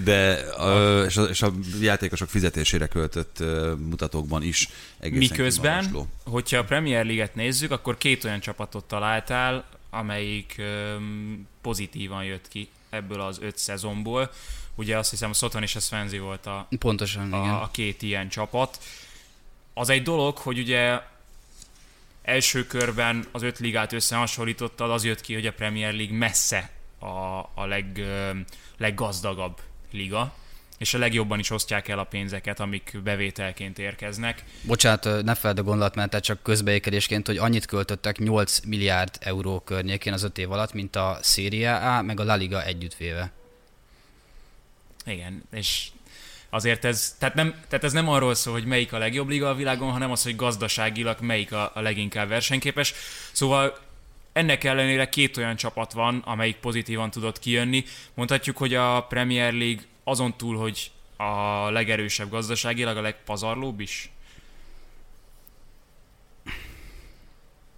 de 0.05 0.33
a, 0.51 1.03
és, 1.05 1.17
a, 1.17 1.23
és 1.23 1.43
a 1.43 1.53
játékosok 1.81 2.29
fizetésére 2.29 2.87
költött 2.87 3.39
mutatókban 3.79 4.43
is 4.43 4.69
egészen 4.99 5.37
Miközben, 5.37 5.81
kimagasló. 5.81 6.09
hogyha 6.25 6.59
a 6.59 6.65
Premier 6.65 7.05
League-et 7.05 7.35
nézzük, 7.35 7.71
akkor 7.71 7.97
két 7.97 8.25
olyan 8.25 8.41
csapatot 8.41 8.85
találtál, 8.85 9.65
amelyik 9.91 10.63
pozitívan 11.61 12.25
jött 12.25 12.49
ki 12.49 12.69
ebből 12.91 13.21
az 13.21 13.39
öt 13.41 13.59
szezonból. 13.59 14.31
Ugye 14.75 14.99
azt 14.99 15.11
hiszem 15.11 15.31
a 15.31 15.35
Soton 15.35 15.63
és 15.63 15.77
a 15.77 15.81
Swansea 15.81 16.23
volt 16.23 16.47
a, 16.47 16.69
Pontosan, 16.79 17.27
igen. 17.27 17.41
a, 17.41 17.63
a 17.63 17.71
két 17.73 18.03
ilyen 18.03 18.29
csapat. 18.29 18.79
Az 19.75 19.89
egy 19.89 20.03
dolog, 20.03 20.37
hogy 20.37 20.59
ugye 20.59 21.01
első 22.27 22.67
körben 22.67 23.27
az 23.33 23.43
öt 23.43 23.59
ligát 23.59 23.93
összehasonlítottad, 23.93 24.91
az 24.91 25.05
jött 25.05 25.21
ki, 25.21 25.35
hogy 25.35 25.47
a 25.47 25.53
Premier 25.53 25.95
League 25.95 26.17
messze 26.17 26.71
a, 26.99 27.07
a 27.55 27.67
leg, 27.67 28.05
leggazdagabb 28.79 29.61
liga, 29.93 30.35
és 30.79 30.95
a 30.95 30.99
legjobban 30.99 31.39
is 31.39 31.51
osztják 31.51 31.89
el 31.89 31.99
a 31.99 32.05
pénzeket, 32.05 32.61
amik 32.61 32.99
bevételként 33.05 33.79
érkeznek. 33.79 34.45
Bocsánat, 34.63 35.23
ne 35.23 35.35
feled 35.35 35.59
a 35.59 35.63
gondolatmenetet, 35.63 36.23
csak 36.23 36.43
közbeékedésként, 36.43 37.27
hogy 37.27 37.39
annyit 37.39 37.67
költöttek 37.67 38.19
8 38.19 38.61
milliárd 38.61 39.17
euró 39.21 39.61
környékén 39.61 40.13
az 40.13 40.23
öt 40.23 40.39
év 40.39 40.53
alatt, 40.53 40.73
mint 40.73 40.97
a 40.97 41.19
Serie 41.23 41.77
A, 41.77 42.03
meg 42.03 42.21
a 42.21 42.25
La 42.25 42.35
Liga 42.35 42.65
együttvéve. 42.65 43.33
Igen, 45.05 45.43
és 45.53 45.89
azért 46.57 46.85
ez, 46.85 47.17
tehát, 47.19 47.35
nem, 47.35 47.55
tehát 47.69 47.85
ez 47.85 47.93
nem 47.93 48.09
arról 48.09 48.35
szól, 48.35 48.53
hogy 48.53 48.65
melyik 48.65 48.93
a 48.93 48.99
legjobb 48.99 49.29
liga 49.29 49.49
a 49.49 49.55
világon, 49.55 49.91
hanem 49.91 50.11
az, 50.11 50.23
hogy 50.23 50.37
gazdaságilag 50.37 51.21
melyik 51.21 51.53
a, 51.53 51.71
a 51.75 51.81
leginkább 51.81 52.29
versenyképes. 52.29 52.95
Szóval 53.33 53.79
ennek 54.33 54.65
ellenére 54.65 55.09
két 55.09 55.37
olyan 55.37 55.57
csapat 55.57 55.93
van, 55.93 56.23
amelyik 56.25 56.57
pozitívan 56.57 57.11
tudott 57.11 57.39
kijönni. 57.39 57.85
Mondhatjuk, 58.15 58.57
hogy 58.57 58.75
a 58.75 59.05
Premier 59.05 59.53
League 59.53 59.83
azon 60.05 60.37
túl, 60.37 60.57
hogy 60.57 60.91
a 61.17 61.71
legerősebb 61.71 62.31
gazdaságilag, 62.31 62.97
a 62.97 63.01
legpazarlóbb 63.01 63.81
is? 63.81 64.11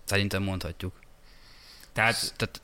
Szerintem 0.04 0.42
mondhatjuk. 0.42 1.00
Tehát, 1.92 2.34
Tehát 2.36 2.60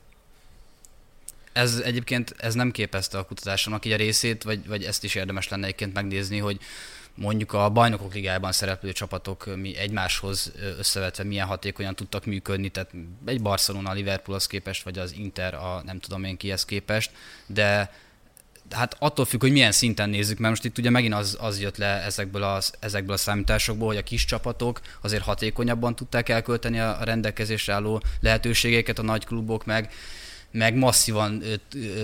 ez 1.55 1.81
egyébként 1.83 2.35
ez 2.37 2.53
nem 2.53 2.71
képezte 2.71 3.17
a 3.17 3.25
kutatásomnak 3.25 3.85
így 3.85 3.91
a 3.91 3.95
részét, 3.97 4.43
vagy, 4.43 4.67
vagy 4.67 4.83
ezt 4.83 5.03
is 5.03 5.15
érdemes 5.15 5.47
lenne 5.47 5.63
egyébként 5.65 5.93
megnézni, 5.93 6.37
hogy 6.37 6.59
mondjuk 7.13 7.53
a 7.53 7.69
bajnokok 7.69 8.13
ligájában 8.13 8.51
szereplő 8.51 8.91
csapatok 8.91 9.55
mi 9.55 9.75
egymáshoz 9.75 10.51
összevetve 10.77 11.23
milyen 11.23 11.47
hatékonyan 11.47 11.95
tudtak 11.95 12.25
működni, 12.25 12.69
tehát 12.69 12.91
egy 13.25 13.41
Barcelona 13.41 13.89
a 13.89 13.93
Liverpoolhoz 13.93 14.47
képest, 14.47 14.83
vagy 14.83 14.97
az 14.97 15.13
Inter 15.17 15.53
a 15.53 15.81
nem 15.85 15.99
tudom 15.99 16.23
én 16.23 16.37
kihez 16.37 16.65
képest, 16.65 17.11
de 17.45 17.91
hát 18.69 18.95
attól 18.99 19.25
függ, 19.25 19.41
hogy 19.41 19.51
milyen 19.51 19.71
szinten 19.71 20.09
nézzük, 20.09 20.37
mert 20.37 20.49
most 20.49 20.65
itt 20.65 20.77
ugye 20.77 20.89
megint 20.89 21.13
az, 21.13 21.37
az 21.39 21.59
jött 21.59 21.77
le 21.77 22.03
ezekből 22.03 22.43
a, 22.43 22.61
ezekből 22.79 23.13
a 23.13 23.17
számításokból, 23.17 23.87
hogy 23.87 23.97
a 23.97 24.03
kis 24.03 24.25
csapatok 24.25 24.81
azért 25.01 25.23
hatékonyabban 25.23 25.95
tudták 25.95 26.29
elkölteni 26.29 26.79
a 26.79 26.97
rendelkezésre 27.03 27.73
álló 27.73 28.01
lehetőségeket, 28.19 28.99
a 28.99 29.03
nagy 29.03 29.25
klubok 29.25 29.65
meg 29.65 29.93
meg 30.55 30.75
masszívan 30.75 31.43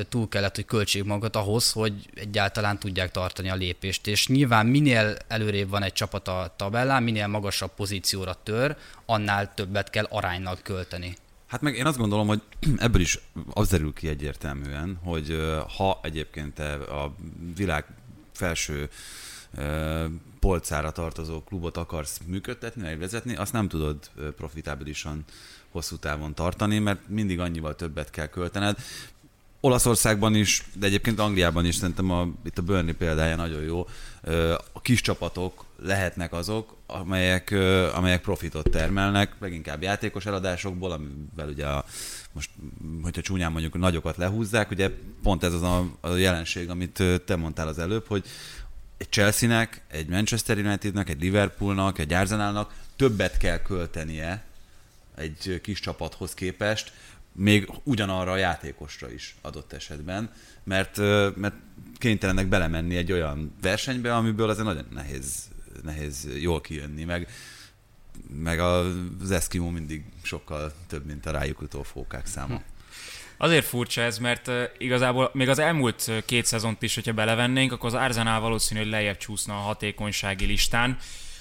túl 0.10 0.30
kellett, 0.30 0.56
hogy 0.56 0.66
költség 0.66 1.04
magat 1.04 1.36
ahhoz, 1.36 1.72
hogy 1.72 2.10
egyáltalán 2.14 2.80
tudják 2.80 3.12
tartani 3.12 3.50
a 3.50 3.56
lépést. 3.56 4.08
És 4.08 4.28
nyilván 4.28 4.66
minél 4.66 5.18
előrébb 5.28 5.70
van 5.70 5.84
egy 5.84 5.94
csapat 5.94 6.28
a 6.28 6.54
tabellán, 6.58 7.04
minél 7.04 7.28
magasabb 7.28 7.72
pozícióra 7.76 8.34
tör, 8.44 8.76
annál 9.06 9.54
többet 9.54 9.90
kell 9.90 10.06
aránynak 10.10 10.60
költeni. 10.64 11.18
Hát 11.48 11.62
meg 11.62 11.76
én 11.76 11.86
azt 11.86 11.98
gondolom, 11.98 12.28
hogy 12.28 12.42
ebből 12.78 13.02
is 13.02 13.20
az 13.54 13.70
derül 13.70 13.94
ki 13.94 14.08
egyértelműen, 14.08 15.00
hogy 15.04 15.38
ha 15.78 16.00
egyébként 16.04 16.54
te 16.54 16.74
a 16.74 17.16
világ 17.56 17.86
felső 18.34 18.90
polcára 20.40 20.92
tartozó 20.92 21.44
klubot 21.44 21.78
akarsz 21.78 22.20
működtetni, 22.26 22.82
vagy 22.82 23.00
vezetni, 23.00 23.36
azt 23.36 23.54
nem 23.54 23.68
tudod 23.68 24.12
profitábilisan 24.36 25.26
hosszú 25.72 25.96
távon 25.96 26.34
tartani, 26.34 26.80
mert 26.80 27.00
mindig 27.08 27.40
annyival 27.40 27.76
többet 27.76 28.10
kell 28.10 28.28
költened. 28.28 28.78
Olaszországban 29.64 30.36
is, 30.36 30.64
de 30.74 30.86
egyébként 30.86 31.20
Angliában 31.20 31.66
is 31.66 31.76
szerintem 31.76 32.12
a, 32.12 32.28
itt 32.44 32.58
a 32.58 32.62
Burnley 32.62 32.96
példája 32.96 33.36
nagyon 33.36 33.62
jó. 33.62 33.88
A 34.72 34.82
kis 34.82 35.02
csapatok 35.02 35.66
lehetnek 35.84 36.34
azok, 36.34 36.76
amelyek, 36.86 37.52
amelyek 37.94 38.22
profitot 38.22 38.70
termelnek, 38.70 39.36
leginkább 39.40 39.82
játékos 39.82 40.26
eladásokból, 40.26 40.92
amivel 40.92 41.48
ugye 41.48 41.66
a, 41.66 41.86
most, 42.32 42.50
hogyha 43.04 43.22
csúnyán 43.22 43.52
mondjuk 43.52 43.78
nagyokat 43.78 44.18
lehúzzák, 44.18 44.72
ugye 44.72 44.90
pont 45.24 45.44
ez 45.44 45.54
az 45.54 45.62
a, 45.62 45.86
a 46.02 46.16
jelenség, 46.16 46.70
amit 46.70 47.04
te 47.26 47.36
mondtál 47.36 47.68
az 47.68 47.80
előbb, 47.80 48.06
hogy 48.08 48.24
egy 48.98 49.10
Chelsea-nek, 49.10 49.82
egy 49.88 50.08
Manchester 50.08 50.58
Unitednek, 50.58 51.10
egy 51.10 51.22
Liverpoolnak, 51.22 52.00
egy 52.00 52.14
Arsenalnak 52.14 52.74
többet 52.96 53.38
kell 53.38 53.62
költenie 53.62 54.44
egy 55.22 55.60
kis 55.64 55.80
csapathoz 55.80 56.34
képest, 56.34 56.92
még 57.36 57.70
ugyanarra 57.84 58.32
a 58.32 58.38
játékosra 58.38 59.12
is 59.12 59.36
adott 59.42 59.74
esetben, 59.74 60.32
mert, 60.64 60.98
mert 61.36 61.56
kénytelenek 61.98 62.48
belemenni 62.48 62.96
egy 62.96 63.12
olyan 63.12 63.56
versenybe, 63.62 64.16
amiből 64.16 64.50
azért 64.50 64.66
nagyon 64.66 64.88
nehéz, 64.94 65.50
nehéz 65.84 66.28
jól 66.40 66.62
kijönni, 66.62 67.04
meg, 67.04 67.28
meg 68.30 68.60
az 68.60 69.32
Eskimo 69.32 69.70
mindig 69.70 70.04
sokkal 70.22 70.74
több, 70.88 71.06
mint 71.06 71.26
a 71.26 71.32
rájuk 71.32 71.62
utó 71.62 71.84
fókák 71.84 72.26
száma. 72.26 72.56
Hm. 72.56 72.62
Azért 73.38 73.66
furcsa 73.66 74.02
ez, 74.02 74.18
mert 74.18 74.52
igazából 74.78 75.30
még 75.34 75.50
az 75.50 75.60
elmúlt 75.60 76.12
két 76.26 76.46
szezont 76.46 76.82
is, 76.82 76.96
hogyha 76.96 77.14
belevennénk, 77.14 77.72
akkor 77.72 77.96
az 77.96 78.02
Arsenal 78.02 78.40
valószínű, 78.40 78.80
hogy 78.80 78.90
lejjebb 78.90 79.18
csúszna 79.18 79.54
a 79.54 79.62
hatékonysági 79.62 80.46
listán, 80.46 80.98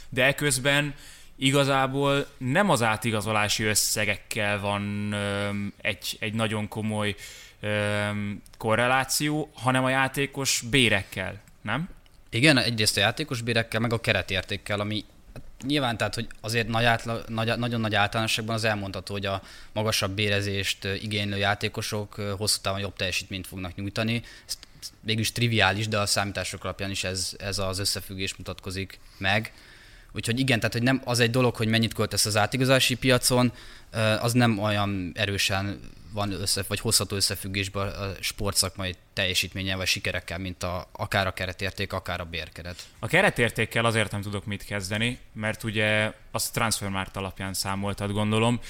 de 0.09 0.25
eközben 0.25 0.95
igazából 1.41 2.27
nem 2.39 2.71
az 2.71 2.83
átigazolási 2.83 3.65
összegekkel 3.65 4.61
van 4.61 4.83
um, 5.13 5.73
egy, 5.81 6.17
egy 6.21 6.35
nagyon 6.35 6.69
komoly 6.69 7.15
um, 7.63 8.43
korreláció, 8.59 9.51
hanem 9.55 9.85
a 9.85 9.89
játékos 9.89 10.63
bérekkel, 10.71 11.41
nem? 11.63 11.89
Igen, 12.31 12.59
egyrészt 12.59 12.97
a 12.97 13.01
játékos 13.01 13.41
bérekkel, 13.41 13.81
meg 13.81 13.93
a 13.93 14.01
keretértékkel, 14.01 14.81
ami 14.81 15.05
nyilván, 15.67 15.97
tehát, 15.97 16.15
hogy 16.15 16.27
azért 16.41 16.69
nagy 16.69 16.85
átla, 16.85 17.21
nagy, 17.29 17.59
nagyon 17.59 17.81
nagy 17.81 17.95
általánosságban 17.95 18.55
az 18.55 18.65
elmondható, 18.65 19.13
hogy 19.13 19.27
a 19.27 19.43
magasabb 19.73 20.11
bérezést 20.11 20.85
igénylő 20.85 21.37
játékosok 21.37 22.15
hosszú 22.15 22.61
távon 22.63 22.81
jobb 22.81 22.97
teljesítményt 22.97 23.47
fognak 23.47 23.75
nyújtani. 23.75 24.23
Ez 24.47 24.59
végülis 25.01 25.33
triviális, 25.33 25.89
de 25.89 25.99
a 25.99 26.07
számítások 26.07 26.65
alapján 26.65 26.91
is 26.91 27.05
ez, 27.05 27.37
ez 27.39 27.59
az 27.59 27.79
összefüggés 27.79 28.37
mutatkozik 28.37 28.99
meg. 29.19 29.53
Úgyhogy 30.13 30.39
igen, 30.39 30.59
tehát 30.59 30.73
hogy 30.73 30.83
nem 30.83 31.03
az 31.05 31.21
egy 31.21 31.31
dolog, 31.31 31.57
hogy 31.57 31.69
mennyit 31.69 31.95
költesz 31.95 32.27
az 32.27 32.37
átigazási 32.37 32.95
piacon, 32.95 33.53
az 34.21 34.33
nem 34.33 34.59
olyan 34.59 35.13
erősen 35.15 35.81
van 36.13 36.33
össze, 36.33 36.65
vagy 36.69 36.81
hozható 36.81 37.17
összefüggésbe 37.17 37.81
a 37.81 38.15
sportszakmai 38.21 38.95
teljesítménye 39.13 39.77
vagy 39.77 39.87
sikerekkel, 39.87 40.39
mint 40.39 40.63
a, 40.63 40.89
akár 40.93 41.27
a 41.27 41.33
keretérték, 41.33 41.93
akár 41.93 42.21
a 42.21 42.25
bérkeret. 42.25 42.87
A 42.99 43.07
keretértékkel 43.07 43.85
azért 43.85 44.11
nem 44.11 44.21
tudok 44.23 44.45
mit 44.45 44.65
kezdeni, 44.65 45.19
mert 45.33 45.65
ugye 45.65 46.13
azt 46.31 46.53
Transfermarkt 46.53 47.17
alapján 47.17 47.55
számoltad, 47.55 48.13
gondolom, 48.13 48.61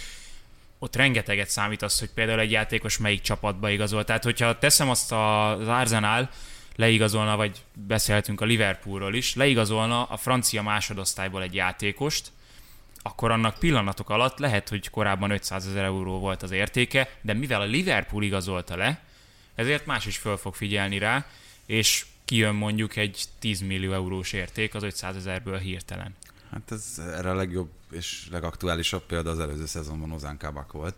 ott 0.79 0.96
rengeteget 0.96 1.50
számít 1.50 1.83
az, 1.83 1.98
hogy 1.98 2.11
például 2.11 2.40
egy 2.40 2.50
játékos 2.50 2.98
melyik 2.98 3.20
csapatba 3.20 3.70
igazol. 3.70 4.05
Tehát, 4.05 4.24
hogyha 4.24 4.59
teszem 4.59 4.90
azt 4.90 5.12
az 5.12 5.68
Arsenal 5.68 6.31
leigazolna, 6.80 7.36
vagy 7.36 7.64
beszélhetünk 7.74 8.40
a 8.40 8.44
Liverpoolról 8.44 9.14
is, 9.14 9.34
leigazolna 9.34 10.04
a 10.04 10.16
francia 10.16 10.62
másodosztályból 10.62 11.42
egy 11.42 11.54
játékost, 11.54 12.32
akkor 13.02 13.30
annak 13.30 13.58
pillanatok 13.58 14.10
alatt 14.10 14.38
lehet, 14.38 14.68
hogy 14.68 14.90
korábban 14.90 15.30
500 15.30 15.66
ezer 15.66 15.84
euró 15.84 16.18
volt 16.18 16.42
az 16.42 16.50
értéke, 16.50 17.18
de 17.22 17.32
mivel 17.32 17.60
a 17.60 17.64
Liverpool 17.64 18.22
igazolta 18.22 18.76
le, 18.76 19.02
ezért 19.54 19.86
más 19.86 20.06
is 20.06 20.16
föl 20.16 20.36
fog 20.36 20.54
figyelni 20.54 20.98
rá, 20.98 21.26
és 21.66 22.06
kijön 22.24 22.54
mondjuk 22.54 22.96
egy 22.96 23.24
10 23.38 23.60
millió 23.60 23.92
eurós 23.92 24.32
érték 24.32 24.74
az 24.74 24.82
500 24.82 25.16
ezerből 25.16 25.58
hirtelen. 25.58 26.14
Hát 26.50 26.72
ez 26.72 26.98
erre 26.98 27.30
a 27.30 27.34
legjobb 27.34 27.70
és 27.90 28.26
legaktuálisabb 28.30 29.02
példa 29.02 29.30
az 29.30 29.38
előző 29.38 29.66
szezonban 29.66 30.12
Ozán 30.12 30.36
Kabak 30.36 30.72
volt 30.72 30.94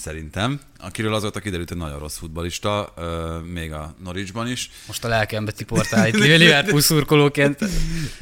szerintem, 0.00 0.60
akiről 0.78 1.14
azóta 1.14 1.40
kiderült, 1.40 1.68
hogy 1.68 1.78
nagyon 1.78 1.98
rossz 1.98 2.16
futbalista, 2.16 2.94
még 3.52 3.72
a 3.72 3.94
Norwichban 4.04 4.48
is. 4.48 4.70
Most 4.86 5.04
a 5.04 5.08
lelkembe 5.08 5.52
tiportál 5.52 6.08
itt 6.08 6.14
Liverpool 6.14 6.80
szurkolóként. 6.80 7.58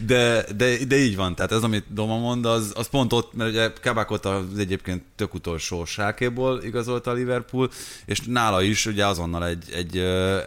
De, 0.07 0.45
de, 0.57 0.85
de, 0.85 0.97
így 0.97 1.17
van, 1.17 1.35
tehát 1.35 1.53
ez, 1.53 1.63
amit 1.63 1.85
Doma 1.93 2.19
mond, 2.19 2.45
az, 2.45 2.73
az 2.75 2.89
pont 2.89 3.13
ott, 3.13 3.35
mert 3.35 3.51
ugye 3.51 3.73
Kabakot 3.83 4.25
az 4.25 4.59
egyébként 4.59 5.03
tök 5.17 5.35
utolsó 5.35 5.85
sárkéból 5.85 6.63
igazolta 6.63 7.11
a 7.11 7.15
Liverpool, 7.15 7.71
és 8.05 8.21
nála 8.21 8.63
is 8.63 8.87
ugye 8.87 9.07
azonnal 9.07 9.47
egy, 9.47 9.65
egy, 9.73 9.99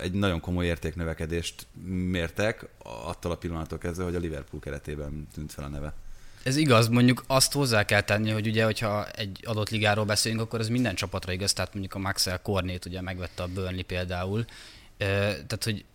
egy 0.01 0.11
nagyon 0.11 0.39
komoly 0.39 0.65
értéknövekedést 0.65 1.67
mértek, 1.87 2.65
attól 2.83 3.31
a 3.31 3.35
pillanattól 3.35 3.77
kezdve, 3.77 4.03
hogy 4.03 4.15
a 4.15 4.19
Liverpool 4.19 4.61
keretében 4.61 5.27
tűnt 5.33 5.51
fel 5.51 5.63
a 5.63 5.67
neve. 5.67 5.93
Ez 6.43 6.56
igaz, 6.56 6.88
mondjuk 6.88 7.23
azt 7.27 7.54
hozzá 7.54 7.86
kell 7.86 8.01
tenni, 8.01 8.30
hogy 8.30 8.47
ugye, 8.47 8.63
hogyha 8.63 9.10
egy 9.10 9.39
adott 9.43 9.69
ligáról 9.69 10.06
beszélünk, 10.06 10.41
akkor 10.41 10.60
ez 10.60 10.69
minden 10.69 10.95
csapatra 10.95 11.32
igaz, 11.32 11.54
tehát 11.54 11.73
mondjuk 11.73 11.95
a 11.95 11.99
Maxwell 11.99 12.38
Cornét 12.38 12.86
ugye 12.86 13.01
megvette 13.01 13.43
a 13.43 13.47
Burnley 13.47 13.84
például. 13.84 14.45
Tehát, 14.97 15.63
hogy 15.63 15.86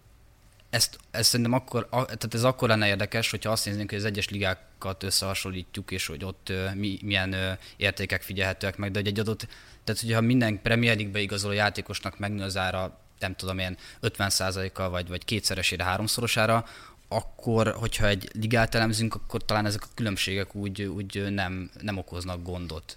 ezt, 0.70 0.98
ezt 1.10 1.28
szerintem 1.28 1.54
akkor, 1.54 1.88
tehát 1.90 2.34
ez 2.34 2.44
akkor 2.44 2.68
lenne 2.68 2.86
érdekes, 2.86 3.30
hogyha 3.30 3.50
azt 3.50 3.64
néznénk, 3.64 3.90
hogy 3.90 3.98
az 3.98 4.04
egyes 4.04 4.28
ligákat 4.28 5.02
összehasonlítjuk, 5.02 5.90
és 5.90 6.06
hogy 6.06 6.24
ott 6.24 6.52
mi, 6.74 6.98
milyen 7.02 7.58
értékek 7.76 8.22
figyelhetőek 8.22 8.76
meg, 8.76 8.90
de 8.90 8.98
hogy 8.98 9.08
egy 9.08 9.18
adott, 9.18 9.46
tehát 9.84 10.00
hogyha 10.00 10.20
minden 10.20 10.62
Premier 10.62 10.94
League-be 10.94 11.20
igazoló 11.20 11.52
játékosnak 11.52 12.18
megnő 12.18 12.42
az 12.42 12.56
ára, 12.56 13.00
nem 13.18 13.34
tudom 13.34 13.58
én, 13.58 13.76
50%-kal 14.02 14.90
vagy, 14.90 15.08
vagy 15.08 15.24
kétszeresére, 15.24 15.84
háromszorosára, 15.84 16.64
akkor, 17.08 17.74
hogyha 17.78 18.06
egy 18.06 18.30
ligát 18.32 18.74
elemzünk, 18.74 19.14
akkor 19.14 19.44
talán 19.44 19.66
ezek 19.66 19.82
a 19.82 19.94
különbségek 19.94 20.54
úgy, 20.54 20.82
úgy 20.82 21.32
nem, 21.32 21.70
nem 21.80 21.98
okoznak 21.98 22.42
gondot. 22.42 22.96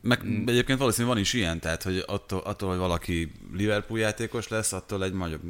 Meg 0.00 0.24
mm. 0.24 0.48
egyébként 0.48 0.78
valószínűleg 0.78 1.14
van 1.14 1.24
is 1.24 1.32
ilyen, 1.32 1.60
tehát 1.60 1.82
hogy 1.82 2.04
attól, 2.06 2.40
attól, 2.40 2.68
hogy 2.68 2.78
valaki 2.78 3.32
Liverpool 3.52 3.98
játékos 3.98 4.48
lesz, 4.48 4.72
attól 4.72 5.04
egy 5.04 5.12
magyar, 5.12 5.40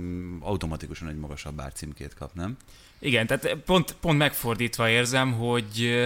automatikusan 0.41 1.09
egy 1.09 1.17
magasabb 1.17 1.61
árcímkét 1.61 2.15
kap, 2.15 2.35
nem? 2.35 2.57
Igen, 2.99 3.27
tehát 3.27 3.55
pont, 3.55 3.95
pont 4.01 4.19
megfordítva 4.19 4.89
érzem, 4.89 5.33
hogy 5.33 6.05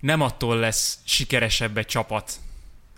nem 0.00 0.20
attól 0.20 0.56
lesz 0.56 0.98
sikeresebb 1.04 1.76
egy 1.76 1.86
csapat, 1.86 2.32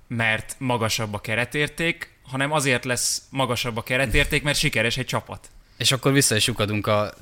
mert 0.07 0.57
magasabb 0.59 1.15
a 1.15 1.21
keretérték, 1.21 2.11
hanem 2.23 2.53
azért 2.53 2.85
lesz 2.85 3.23
magasabb 3.31 3.77
a 3.77 3.83
keretérték, 3.83 4.43
mert 4.43 4.59
sikeres 4.59 4.97
egy 4.97 5.07
csapat. 5.07 5.51
És 5.77 5.93
akkor 5.93 6.13
vissza 6.13 6.37
is 6.37 6.47
lyukadunk 6.47 6.87
a 6.87 7.15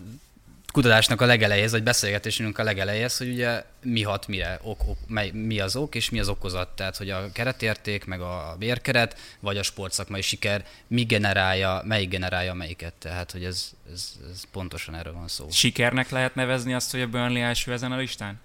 kutatásnak 0.74 1.20
a 1.20 1.26
legelejéhez, 1.26 1.70
vagy 1.70 1.82
beszélgetésünk 1.82 2.58
a 2.58 2.62
legelejéhez, 2.62 3.16
hogy 3.16 3.28
ugye 3.28 3.64
mi 3.82 4.02
hat 4.02 4.26
mire, 4.26 4.58
ok, 4.62 4.88
ok, 4.88 4.98
mely, 5.06 5.30
mi 5.30 5.60
az 5.60 5.76
ok 5.76 5.94
és 5.94 6.10
mi 6.10 6.20
az 6.20 6.28
okozat. 6.28 6.68
Tehát, 6.68 6.96
hogy 6.96 7.10
a 7.10 7.32
keretérték, 7.32 8.04
meg 8.04 8.20
a 8.20 8.56
bérkeret, 8.58 9.18
vagy 9.40 9.56
a 9.56 9.62
sportszakmai 9.62 10.20
siker, 10.20 10.64
mi 10.86 11.02
generálja, 11.02 11.82
melyik 11.84 12.08
generálja 12.08 12.54
melyiket. 12.54 12.92
Tehát, 12.92 13.30
hogy 13.30 13.44
ez, 13.44 13.70
ez, 13.92 14.12
ez 14.32 14.42
pontosan 14.52 14.94
erről 14.94 15.12
van 15.12 15.28
szó. 15.28 15.50
Sikernek 15.50 16.10
lehet 16.10 16.34
nevezni 16.34 16.74
azt, 16.74 16.90
hogy 16.90 17.00
a 17.00 17.06
Burnley 17.06 17.42
első 17.42 17.72
ezen 17.72 17.92
a 17.92 17.96
listán? 17.96 18.40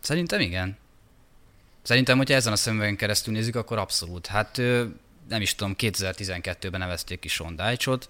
Szerintem 0.00 0.40
igen. 0.40 0.76
Szerintem, 1.82 2.16
hogyha 2.16 2.34
ezen 2.34 2.52
a 2.52 2.56
szemüvegen 2.56 2.96
keresztül 2.96 3.34
nézzük, 3.34 3.56
akkor 3.56 3.78
abszolút. 3.78 4.26
Hát 4.26 4.56
nem 5.28 5.40
is 5.40 5.54
tudom, 5.54 5.74
2012-ben 5.78 6.80
nevezték 6.80 7.20
ki 7.20 7.28
Dyche-ot, 7.56 8.08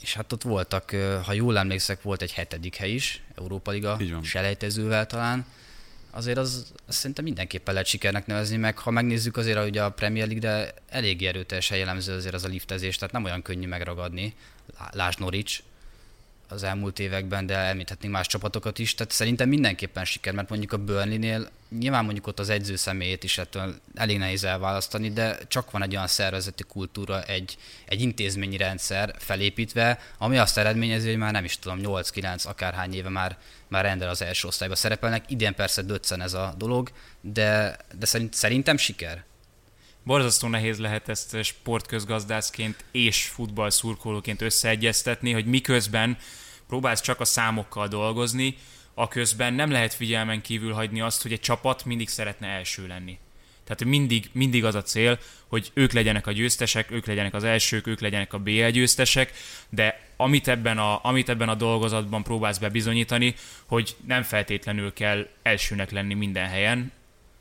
és 0.00 0.14
hát 0.14 0.32
ott 0.32 0.42
voltak, 0.42 0.90
ha 1.24 1.32
jól 1.32 1.58
emlékszek, 1.58 2.02
volt 2.02 2.22
egy 2.22 2.32
hetedik 2.32 2.76
hely 2.76 2.90
is, 2.90 3.22
Európa 3.36 3.70
Liga 3.70 3.98
selejtezővel 4.22 5.06
talán. 5.06 5.46
Azért 6.10 6.38
az, 6.38 6.72
az 6.86 6.96
szerintem 6.96 7.24
mindenképpen 7.24 7.74
lehet 7.74 7.88
sikernek 7.88 8.26
nevezni, 8.26 8.56
meg 8.56 8.78
ha 8.78 8.90
megnézzük 8.90 9.36
azért, 9.36 9.58
hogy 9.58 9.78
a 9.78 9.90
Premier 9.90 10.26
League-de 10.26 10.74
elég 10.88 11.22
erőteljesen 11.22 11.78
jellemző 11.78 12.14
azért 12.14 12.34
az 12.34 12.44
a 12.44 12.48
liftezés, 12.48 12.96
tehát 12.96 13.14
nem 13.14 13.24
olyan 13.24 13.42
könnyű 13.42 13.66
megragadni. 13.66 14.34
Lásd 14.90 15.18
Norwich, 15.18 15.60
az 16.50 16.62
elmúlt 16.62 16.98
években, 16.98 17.46
de 17.46 17.56
említhetnénk 17.56 18.14
más 18.14 18.26
csapatokat 18.26 18.78
is, 18.78 18.94
tehát 18.94 19.12
szerintem 19.12 19.48
mindenképpen 19.48 20.04
siker, 20.04 20.34
mert 20.34 20.48
mondjuk 20.48 20.72
a 20.72 20.78
Burnley-nél 20.78 21.50
nyilván 21.78 22.04
mondjuk 22.04 22.26
ott 22.26 22.38
az 22.38 22.48
edző 22.48 22.76
személyét 22.76 23.24
is 23.24 23.38
ettől 23.38 23.74
elég 23.94 24.18
nehéz 24.18 24.44
elválasztani, 24.44 25.10
de 25.10 25.38
csak 25.48 25.70
van 25.70 25.82
egy 25.82 25.94
olyan 25.94 26.06
szervezeti 26.06 26.62
kultúra, 26.62 27.22
egy, 27.22 27.56
egy 27.84 28.00
intézményi 28.00 28.56
rendszer 28.56 29.14
felépítve, 29.18 29.98
ami 30.18 30.38
azt 30.38 30.58
eredményezi, 30.58 31.08
hogy 31.08 31.18
már 31.18 31.32
nem 31.32 31.44
is 31.44 31.58
tudom, 31.58 31.78
8-9, 31.82 32.46
akárhány 32.46 32.94
éve 32.94 33.08
már, 33.08 33.38
már 33.68 33.84
rendel 33.84 34.08
az 34.08 34.22
első 34.22 34.48
osztályba 34.48 34.74
szerepelnek. 34.74 35.24
Idén 35.30 35.54
persze 35.54 35.82
döccen 35.82 36.20
ez 36.20 36.32
a 36.32 36.54
dolog, 36.56 36.90
de, 37.20 37.76
de 37.98 38.06
szerint, 38.06 38.34
szerintem 38.34 38.76
siker. 38.76 39.24
Borzasztó 40.02 40.48
nehéz 40.48 40.78
lehet 40.78 41.08
ezt 41.08 41.42
sportközgazdászként 41.42 42.84
és 42.90 43.24
futballszurkolóként 43.24 44.42
összeegyeztetni, 44.42 45.32
hogy 45.32 45.46
miközben 45.46 46.18
próbálsz 46.68 47.00
csak 47.00 47.20
a 47.20 47.24
számokkal 47.24 47.88
dolgozni, 47.88 48.56
a 48.94 49.08
közben 49.08 49.54
nem 49.54 49.70
lehet 49.70 49.94
figyelmen 49.94 50.40
kívül 50.40 50.72
hagyni 50.72 51.00
azt, 51.00 51.22
hogy 51.22 51.32
egy 51.32 51.40
csapat 51.40 51.84
mindig 51.84 52.08
szeretne 52.08 52.46
első 52.46 52.86
lenni. 52.86 53.18
Tehát 53.64 53.84
mindig, 53.84 54.30
mindig 54.32 54.64
az 54.64 54.74
a 54.74 54.82
cél, 54.82 55.18
hogy 55.46 55.70
ők 55.74 55.92
legyenek 55.92 56.26
a 56.26 56.32
győztesek, 56.32 56.90
ők 56.90 57.06
legyenek 57.06 57.34
az 57.34 57.44
elsők, 57.44 57.86
ők 57.86 58.00
legyenek 58.00 58.32
a 58.32 58.38
BL 58.38 58.68
győztesek, 58.68 59.32
de 59.68 60.08
amit 60.16 60.48
ebben, 60.48 60.78
a, 60.78 61.04
amit 61.04 61.28
ebben 61.28 61.48
a 61.48 61.54
dolgozatban 61.54 62.22
próbálsz 62.22 62.58
bebizonyítani, 62.58 63.34
hogy 63.66 63.96
nem 64.06 64.22
feltétlenül 64.22 64.92
kell 64.92 65.28
elsőnek 65.42 65.90
lenni 65.90 66.14
minden 66.14 66.48
helyen, 66.48 66.92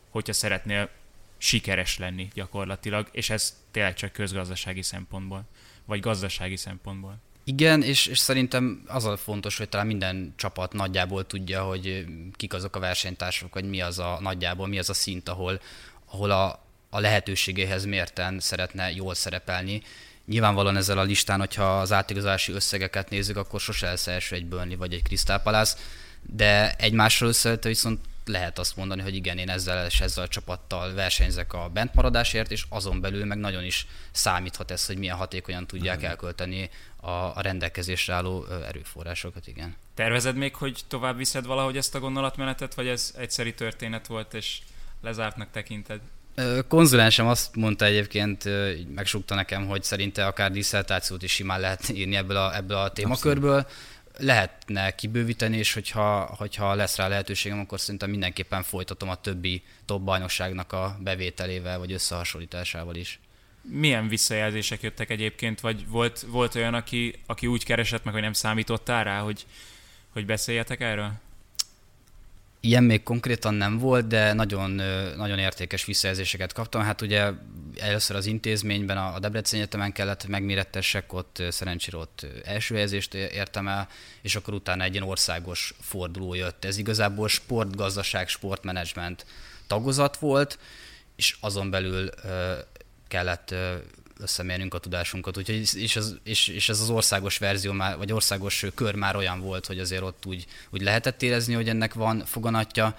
hogyha 0.10 0.34
szeretnél 0.34 0.90
sikeres 1.40 1.98
lenni 1.98 2.28
gyakorlatilag, 2.34 3.08
és 3.12 3.30
ez 3.30 3.58
tényleg 3.72 3.94
csak 3.94 4.12
közgazdasági 4.12 4.82
szempontból, 4.82 5.44
vagy 5.86 6.00
gazdasági 6.00 6.56
szempontból. 6.56 7.18
Igen, 7.44 7.82
és, 7.82 8.06
és 8.06 8.20
szerintem 8.20 8.84
az 8.88 9.06
a 9.06 9.18
fontos, 9.18 9.58
hogy 9.58 9.70
talán 9.70 9.88
minden 9.88 10.34
csapat 10.36 10.74
nagyjából 10.74 11.28
tudja, 11.28 11.64
hogy 11.64 12.06
kik 12.36 12.54
azok 12.54 12.76
a 12.76 12.80
versenytársak, 12.80 13.54
hogy 13.54 13.70
mi 13.70 13.82
az 13.82 14.00
a 14.00 14.18
nagyjából, 14.22 14.68
mi 14.68 14.80
az 14.80 14.90
a 14.90 14.94
szint, 14.94 15.30
ahol, 15.30 15.62
ahol 16.06 16.32
a, 16.32 16.64
a 16.90 17.00
lehetőségéhez 17.00 17.86
mérten 17.86 18.40
szeretne 18.40 18.92
jól 18.92 19.14
szerepelni. 19.14 19.82
Nyilvánvalóan 20.26 20.78
ezzel 20.78 20.98
a 20.98 21.04
listán, 21.04 21.40
hogyha 21.40 21.80
az 21.80 21.92
átigazási 21.92 22.52
összegeket 22.52 23.10
nézzük, 23.10 23.38
akkor 23.38 23.60
sose 23.60 23.86
lesz 23.86 24.08
első 24.08 24.36
egy 24.36 24.46
Burnley 24.46 24.78
vagy 24.78 24.94
egy 24.94 25.04
Crystal 25.04 25.40
Palace, 25.40 25.78
de 26.22 26.76
egymásról 26.76 27.30
összevetve 27.30 27.70
viszont 27.70 28.00
lehet 28.30 28.60
azt 28.60 28.76
mondani, 28.76 29.02
hogy 29.02 29.16
igen, 29.16 29.38
én 29.38 29.50
ezzel 29.50 29.86
és 29.86 30.02
ezzel 30.02 30.24
a 30.24 30.28
csapattal 30.28 30.94
versenyzek 30.94 31.54
a 31.54 31.70
bentmaradásért, 31.74 32.52
és 32.52 32.66
azon 32.70 33.02
belül 33.02 33.26
meg 33.26 33.38
nagyon 33.38 33.64
is 33.64 33.88
számíthat 34.12 34.72
ez, 34.72 34.86
hogy 34.86 34.98
milyen 34.98 35.16
hatékonyan 35.16 35.68
tudják 35.68 36.04
elkölteni 36.04 36.70
a, 36.96 37.10
a 37.10 37.42
rendelkezésre 37.42 38.14
álló 38.14 38.46
erőforrásokat, 38.68 39.48
igen. 39.48 39.76
Tervezed 39.94 40.36
még, 40.36 40.56
hogy 40.56 40.80
tovább 40.88 41.18
viszed 41.18 41.46
valahogy 41.46 41.78
ezt 41.78 41.96
a 41.96 42.00
gondolatmenetet, 42.00 42.74
vagy 42.74 42.88
ez 42.88 43.14
egyszeri 43.18 43.54
történet 43.54 44.08
volt, 44.08 44.34
és 44.34 44.60
lezártnak 45.02 45.52
tekinted? 45.52 46.00
Konzulensem 46.68 47.28
azt 47.28 47.56
mondta 47.56 47.86
egyébként, 47.86 48.44
megsúgta 48.96 49.36
nekem, 49.36 49.68
hogy 49.68 49.84
szerinte 49.84 50.26
akár 50.26 50.52
diszertációt 50.52 51.24
is 51.24 51.32
simán 51.32 51.60
lehet 51.60 51.90
írni 51.90 52.16
ebből 52.16 52.38
a, 52.38 52.56
ebből 52.56 52.78
a 52.78 52.92
témakörből. 52.92 53.56
Abszolút 53.56 53.99
lehetne 54.20 54.96
kibővíteni, 54.96 55.58
és 55.58 55.74
hogyha, 55.74 56.36
hogyha 56.38 56.74
lesz 56.76 56.96
rá 56.96 57.08
lehetőségem, 57.08 57.60
akkor 57.60 57.80
szerintem 57.80 58.10
mindenképpen 58.10 58.64
folytatom 58.64 59.10
a 59.10 59.22
többi 59.22 59.64
top 59.86 60.02
bajnokságnak 60.02 60.74
a 60.74 60.98
bevételével, 61.02 61.80
vagy 61.80 61.92
összehasonlításával 61.92 62.96
is. 62.96 63.20
Milyen 63.62 64.08
visszajelzések 64.08 64.82
jöttek 64.82 65.10
egyébként, 65.10 65.60
vagy 65.60 65.88
volt, 65.88 66.22
volt 66.28 66.56
olyan, 66.56 66.74
aki, 66.74 67.16
aki 67.26 67.48
úgy 67.48 67.66
keresett 67.66 68.04
meg, 68.04 68.14
hogy 68.14 68.24
nem 68.24 68.34
számítottál 68.34 69.04
rá, 69.04 69.20
hogy, 69.20 69.46
hogy 70.10 70.26
beszéljetek 70.26 70.82
erről? 70.82 71.12
Ilyen 72.62 72.84
még 72.84 73.04
konkrétan 73.04 73.54
nem 73.54 73.78
volt, 73.78 74.08
de 74.08 74.34
nagyon, 74.34 74.72
nagyon 75.16 75.40
értékes 75.40 75.86
visszajelzéseket 75.86 76.54
kaptam. 76.54 76.82
Hát 76.82 77.02
ugye 77.02 77.32
először 77.78 78.16
az 78.16 78.26
intézményben, 78.26 78.98
a 78.98 79.20
Debrecen 79.20 79.60
Egyetemen 79.60 79.92
kellett 79.92 80.28
megmérettessek, 80.28 81.14
ott 81.14 81.44
szerencsére 81.50 81.98
ott 81.98 82.26
első 82.44 82.76
helyezést 82.76 83.14
értem 83.14 83.68
el, 83.68 83.88
és 84.22 84.36
akkor 84.36 84.54
utána 84.54 84.84
egy 84.84 84.94
ilyen 84.94 85.08
országos 85.08 85.74
forduló 85.82 86.34
jött. 86.34 86.66
Ez 86.66 86.78
igazából 86.78 87.28
sportgazdaság, 87.28 88.28
sportmenedzsment 88.28 89.26
tagozat 89.68 90.18
volt, 90.18 90.60
és 91.16 91.36
azon 91.40 91.70
belül 91.70 92.10
kellett 93.08 93.56
összemérnünk 94.20 94.74
a 94.74 94.80
tudásunkat. 94.80 95.38
Úgyhogy, 95.38 95.70
és, 95.74 95.96
az, 95.96 96.18
és, 96.24 96.48
és 96.48 96.70
ez 96.70 96.80
az 96.80 96.90
országos 96.90 97.38
verzió 97.38 97.72
már, 97.72 97.98
vagy 97.98 98.12
országos 98.12 98.66
kör 98.76 98.96
már 98.96 99.16
olyan 99.16 99.40
volt, 99.40 99.66
hogy 99.66 99.80
azért 99.80 100.02
ott 100.02 100.26
úgy, 100.26 100.46
úgy 100.70 100.82
lehetett 100.82 101.22
érezni, 101.22 101.54
hogy 101.54 101.70
ennek 101.70 101.94
van 101.94 102.26
foganatja, 102.26 102.96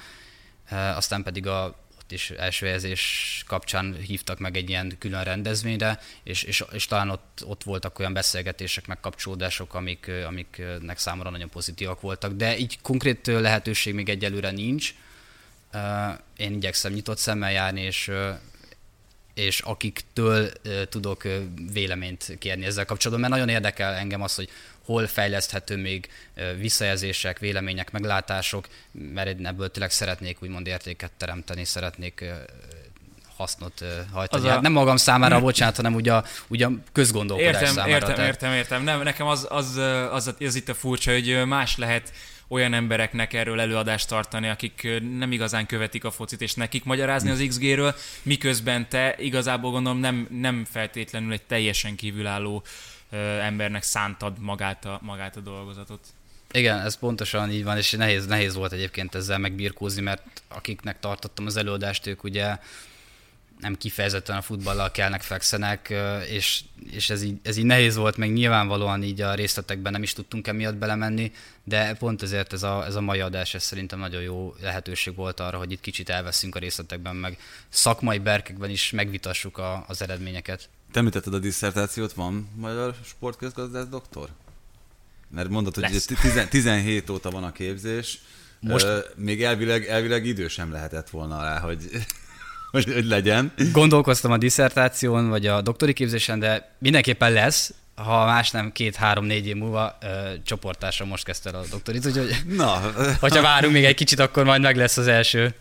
aztán 0.70 1.22
pedig 1.22 1.46
a, 1.46 1.76
ott 1.98 2.12
is 2.12 2.30
első 2.30 2.66
érzés 2.66 3.44
kapcsán 3.46 3.96
hívtak 3.96 4.38
meg 4.38 4.56
egy 4.56 4.68
ilyen 4.68 4.96
külön 4.98 5.24
rendezvényre, 5.24 6.00
és, 6.22 6.42
és, 6.42 6.64
és 6.72 6.86
talán 6.86 7.10
ott, 7.10 7.42
ott 7.46 7.62
voltak 7.62 7.98
olyan 7.98 8.12
beszélgetések, 8.12 8.86
meg 8.86 9.00
kapcsolódások, 9.00 9.74
amik, 9.74 10.10
amiknek 10.26 10.98
számomra 10.98 11.30
nagyon 11.30 11.48
pozitívak 11.48 12.00
voltak, 12.00 12.32
de 12.32 12.58
így 12.58 12.78
konkrét 12.82 13.26
lehetőség 13.26 13.94
még 13.94 14.08
egyelőre 14.08 14.50
nincs. 14.50 14.94
Én 16.36 16.52
igyekszem 16.52 16.92
nyitott 16.92 17.18
szemmel 17.18 17.52
járni, 17.52 17.80
és, 17.80 18.10
és 19.34 19.60
akiktől 19.60 20.52
tudok 20.88 21.22
véleményt 21.72 22.36
kérni 22.38 22.64
ezzel 22.64 22.84
kapcsolatban, 22.84 23.30
mert 23.30 23.40
nagyon 23.40 23.54
érdekel 23.56 23.94
engem 23.94 24.22
az, 24.22 24.34
hogy 24.34 24.48
hol 24.84 25.06
fejleszthető 25.06 25.76
még 25.76 26.08
visszajelzések, 26.58 27.38
vélemények, 27.38 27.90
meglátások, 27.90 28.68
mert 28.90 29.38
én 29.38 29.46
ebből 29.46 29.70
tényleg 29.70 29.90
szeretnék 29.90 30.42
úgymond 30.42 30.66
értéket 30.66 31.10
teremteni, 31.16 31.64
szeretnék 31.64 32.24
hasznot 33.36 33.84
hajtani. 34.12 34.48
a... 34.48 34.50
Hát 34.50 34.60
nem 34.60 34.72
magam 34.72 34.96
számára, 34.96 35.40
bocsánat, 35.40 35.76
hanem 35.76 35.94
ugye 35.94 36.14
a, 36.14 36.24
ugye 36.48 36.66
a 36.66 36.70
közgondolkodás 36.92 37.52
értem, 37.54 37.74
számára. 37.74 37.94
Értem, 37.94 38.14
tehát... 38.14 38.26
értem, 38.26 38.52
értem. 38.52 38.82
Nem, 38.82 39.02
nekem 39.02 39.26
az, 39.26 39.46
az, 39.50 39.76
az, 39.76 40.26
az, 40.26 40.34
az 40.40 40.54
itt 40.54 40.68
a 40.68 40.74
furcsa, 40.74 41.12
hogy 41.12 41.46
más 41.46 41.76
lehet 41.76 42.12
olyan 42.50 42.74
embereknek 42.74 43.32
erről 43.32 43.60
előadást 43.60 44.08
tartani, 44.08 44.48
akik 44.48 45.00
nem 45.18 45.32
igazán 45.32 45.66
követik 45.66 46.04
a 46.04 46.10
focit, 46.10 46.40
és 46.40 46.54
nekik 46.54 46.84
magyarázni 46.84 47.30
az 47.30 47.44
XG-ről, 47.48 47.94
miközben 48.22 48.88
te 48.88 49.14
igazából 49.18 49.70
gondolom 49.70 49.98
nem, 49.98 50.26
nem 50.30 50.64
feltétlenül 50.70 51.32
egy 51.32 51.42
teljesen 51.42 51.96
kívülálló 51.96 52.62
embernek 53.40 53.82
szántad 53.82 54.38
magát 54.38 54.84
a, 54.84 54.98
magát 55.02 55.36
a 55.36 55.40
dolgozatot. 55.40 56.00
Igen, 56.52 56.80
ez 56.80 56.98
pontosan 56.98 57.50
így 57.50 57.64
van, 57.64 57.76
és 57.76 57.90
nehéz, 57.90 58.26
nehéz 58.26 58.54
volt 58.54 58.72
egyébként 58.72 59.14
ezzel 59.14 59.38
megbirkózni, 59.38 60.02
mert 60.02 60.42
akiknek 60.48 61.00
tartottam 61.00 61.46
az 61.46 61.56
előadást, 61.56 62.06
ők 62.06 62.24
ugye 62.24 62.58
nem 63.60 63.76
kifejezetten 63.76 64.36
a 64.36 64.42
futballal 64.42 64.90
kellnek, 64.90 65.22
fekszenek, 65.22 65.94
és, 66.28 66.60
és 66.90 67.10
ez, 67.10 67.22
így, 67.22 67.38
ez 67.42 67.56
így 67.56 67.64
nehéz 67.64 67.96
volt, 67.96 68.16
meg 68.16 68.32
nyilvánvalóan 68.32 69.02
így 69.02 69.20
a 69.20 69.34
részletekben 69.34 69.92
nem 69.92 70.02
is 70.02 70.12
tudtunk 70.12 70.46
emiatt 70.46 70.76
belemenni, 70.76 71.32
de 71.64 71.94
pont 71.94 72.22
ezért 72.22 72.52
ez 72.52 72.62
a, 72.62 72.84
ez 72.86 72.94
a 72.94 73.00
mai 73.00 73.20
adás, 73.20 73.54
ez 73.54 73.62
szerintem 73.62 73.98
nagyon 73.98 74.22
jó 74.22 74.54
lehetőség 74.60 75.14
volt 75.14 75.40
arra, 75.40 75.58
hogy 75.58 75.72
itt 75.72 75.80
kicsit 75.80 76.08
elveszünk 76.08 76.54
a 76.54 76.58
részletekben, 76.58 77.16
meg 77.16 77.38
szakmai 77.68 78.18
berkekben 78.18 78.70
is 78.70 78.90
megvitassuk 78.90 79.58
a, 79.58 79.84
az 79.88 80.02
eredményeket. 80.02 80.68
Te 80.92 80.98
említetted 80.98 81.34
a 81.34 81.38
diszertációt, 81.38 82.12
van 82.12 82.50
magyar 82.56 82.94
sportközgazdász 83.04 83.86
doktor? 83.86 84.28
Mert 85.28 85.48
mondod, 85.48 85.74
hogy 85.74 86.02
17 86.48 87.10
óta 87.10 87.30
van 87.30 87.44
a 87.44 87.52
képzés, 87.52 88.18
most... 88.60 88.86
még 89.16 89.42
elvileg, 89.42 89.86
elvileg 89.86 90.26
idő 90.26 90.48
sem 90.48 90.72
lehetett 90.72 91.10
volna 91.10 91.42
rá, 91.42 91.58
hogy 91.58 91.90
hogy, 92.74 92.92
hogy 92.92 93.06
legyen. 93.06 93.52
Gondolkoztam 93.72 94.32
a 94.32 94.36
diszertáción, 94.36 95.28
vagy 95.28 95.46
a 95.46 95.60
doktori 95.60 95.92
képzésen, 95.92 96.38
de 96.38 96.76
mindenképpen 96.78 97.32
lesz, 97.32 97.74
ha 97.94 98.24
más 98.24 98.50
nem, 98.50 98.72
két-három-négy 98.72 99.46
év 99.46 99.56
múlva 99.56 99.98
ö, 100.02 100.06
csoportásra 100.44 101.04
most 101.04 101.24
kezdte 101.24 101.50
a 101.50 101.62
doktorit, 101.70 102.06
úgyhogy 102.06 102.36
Na. 102.46 102.92
hogyha 103.20 103.42
várunk 103.42 103.72
még 103.72 103.84
egy 103.84 103.94
kicsit, 103.94 104.18
akkor 104.18 104.44
majd 104.44 104.62
meg 104.62 104.76
lesz 104.76 104.96
az 104.96 105.06
első. 105.06 105.54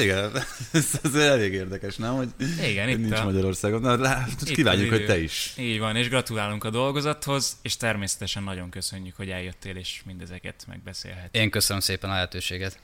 Igen, 0.00 0.30
ez, 0.72 1.00
ez 1.02 1.14
elég 1.14 1.52
érdekes, 1.52 1.96
nem? 1.96 2.14
Hogy 2.14 2.28
Igen, 2.68 2.88
itt 2.88 2.98
nincs 2.98 3.18
a... 3.18 3.24
Magyarországon. 3.24 3.80
Na, 3.80 3.96
lá, 3.96 4.26
kívánjuk, 4.44 4.90
hogy 4.90 5.06
te 5.06 5.22
is. 5.22 5.52
Így 5.58 5.78
van, 5.78 5.96
és 5.96 6.08
gratulálunk 6.08 6.64
a 6.64 6.70
dolgozathoz, 6.70 7.56
és 7.62 7.76
természetesen 7.76 8.42
nagyon 8.42 8.70
köszönjük, 8.70 9.16
hogy 9.16 9.30
eljöttél, 9.30 9.76
és 9.76 10.00
mindezeket 10.04 10.64
megbeszélhet. 10.68 11.28
Én 11.36 11.50
köszönöm 11.50 11.82
szépen 11.82 12.10
a 12.10 12.12
lehetőséget. 12.12 12.78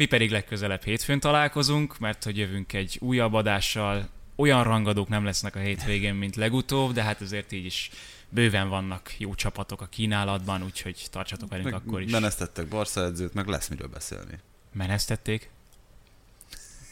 Mi 0.00 0.06
pedig 0.06 0.30
legközelebb 0.30 0.82
hétfőn 0.82 1.20
találkozunk, 1.20 1.98
mert 1.98 2.24
hogy 2.24 2.36
jövünk 2.36 2.72
egy 2.72 2.96
újabb 3.00 3.32
adással. 3.32 4.08
Olyan 4.36 4.64
rangadók 4.64 5.08
nem 5.08 5.24
lesznek 5.24 5.56
a 5.56 5.58
hétvégén, 5.58 6.14
mint 6.14 6.36
legutóbb, 6.36 6.92
de 6.92 7.02
hát 7.02 7.20
azért 7.20 7.52
így 7.52 7.64
is 7.64 7.90
bőven 8.28 8.68
vannak 8.68 9.14
jó 9.18 9.34
csapatok 9.34 9.80
a 9.80 9.86
kínálatban, 9.86 10.62
úgyhogy 10.62 11.06
tartsatok 11.10 11.50
velünk 11.50 11.70
meg 11.70 11.74
akkor 11.74 12.02
is. 12.02 12.10
Menesztettek 12.10 12.66
Barca 12.66 13.04
edzőt, 13.04 13.34
meg 13.34 13.46
lesz 13.46 13.68
miről 13.68 13.88
beszélni. 13.88 14.38
Menesztették? 14.72 15.50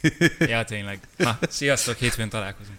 ja, 0.39 0.65
tényleg. 0.65 1.01
Na, 1.17 1.39
sziasztok, 1.49 1.97
hétfőn 1.97 2.29
találkozunk. 2.29 2.79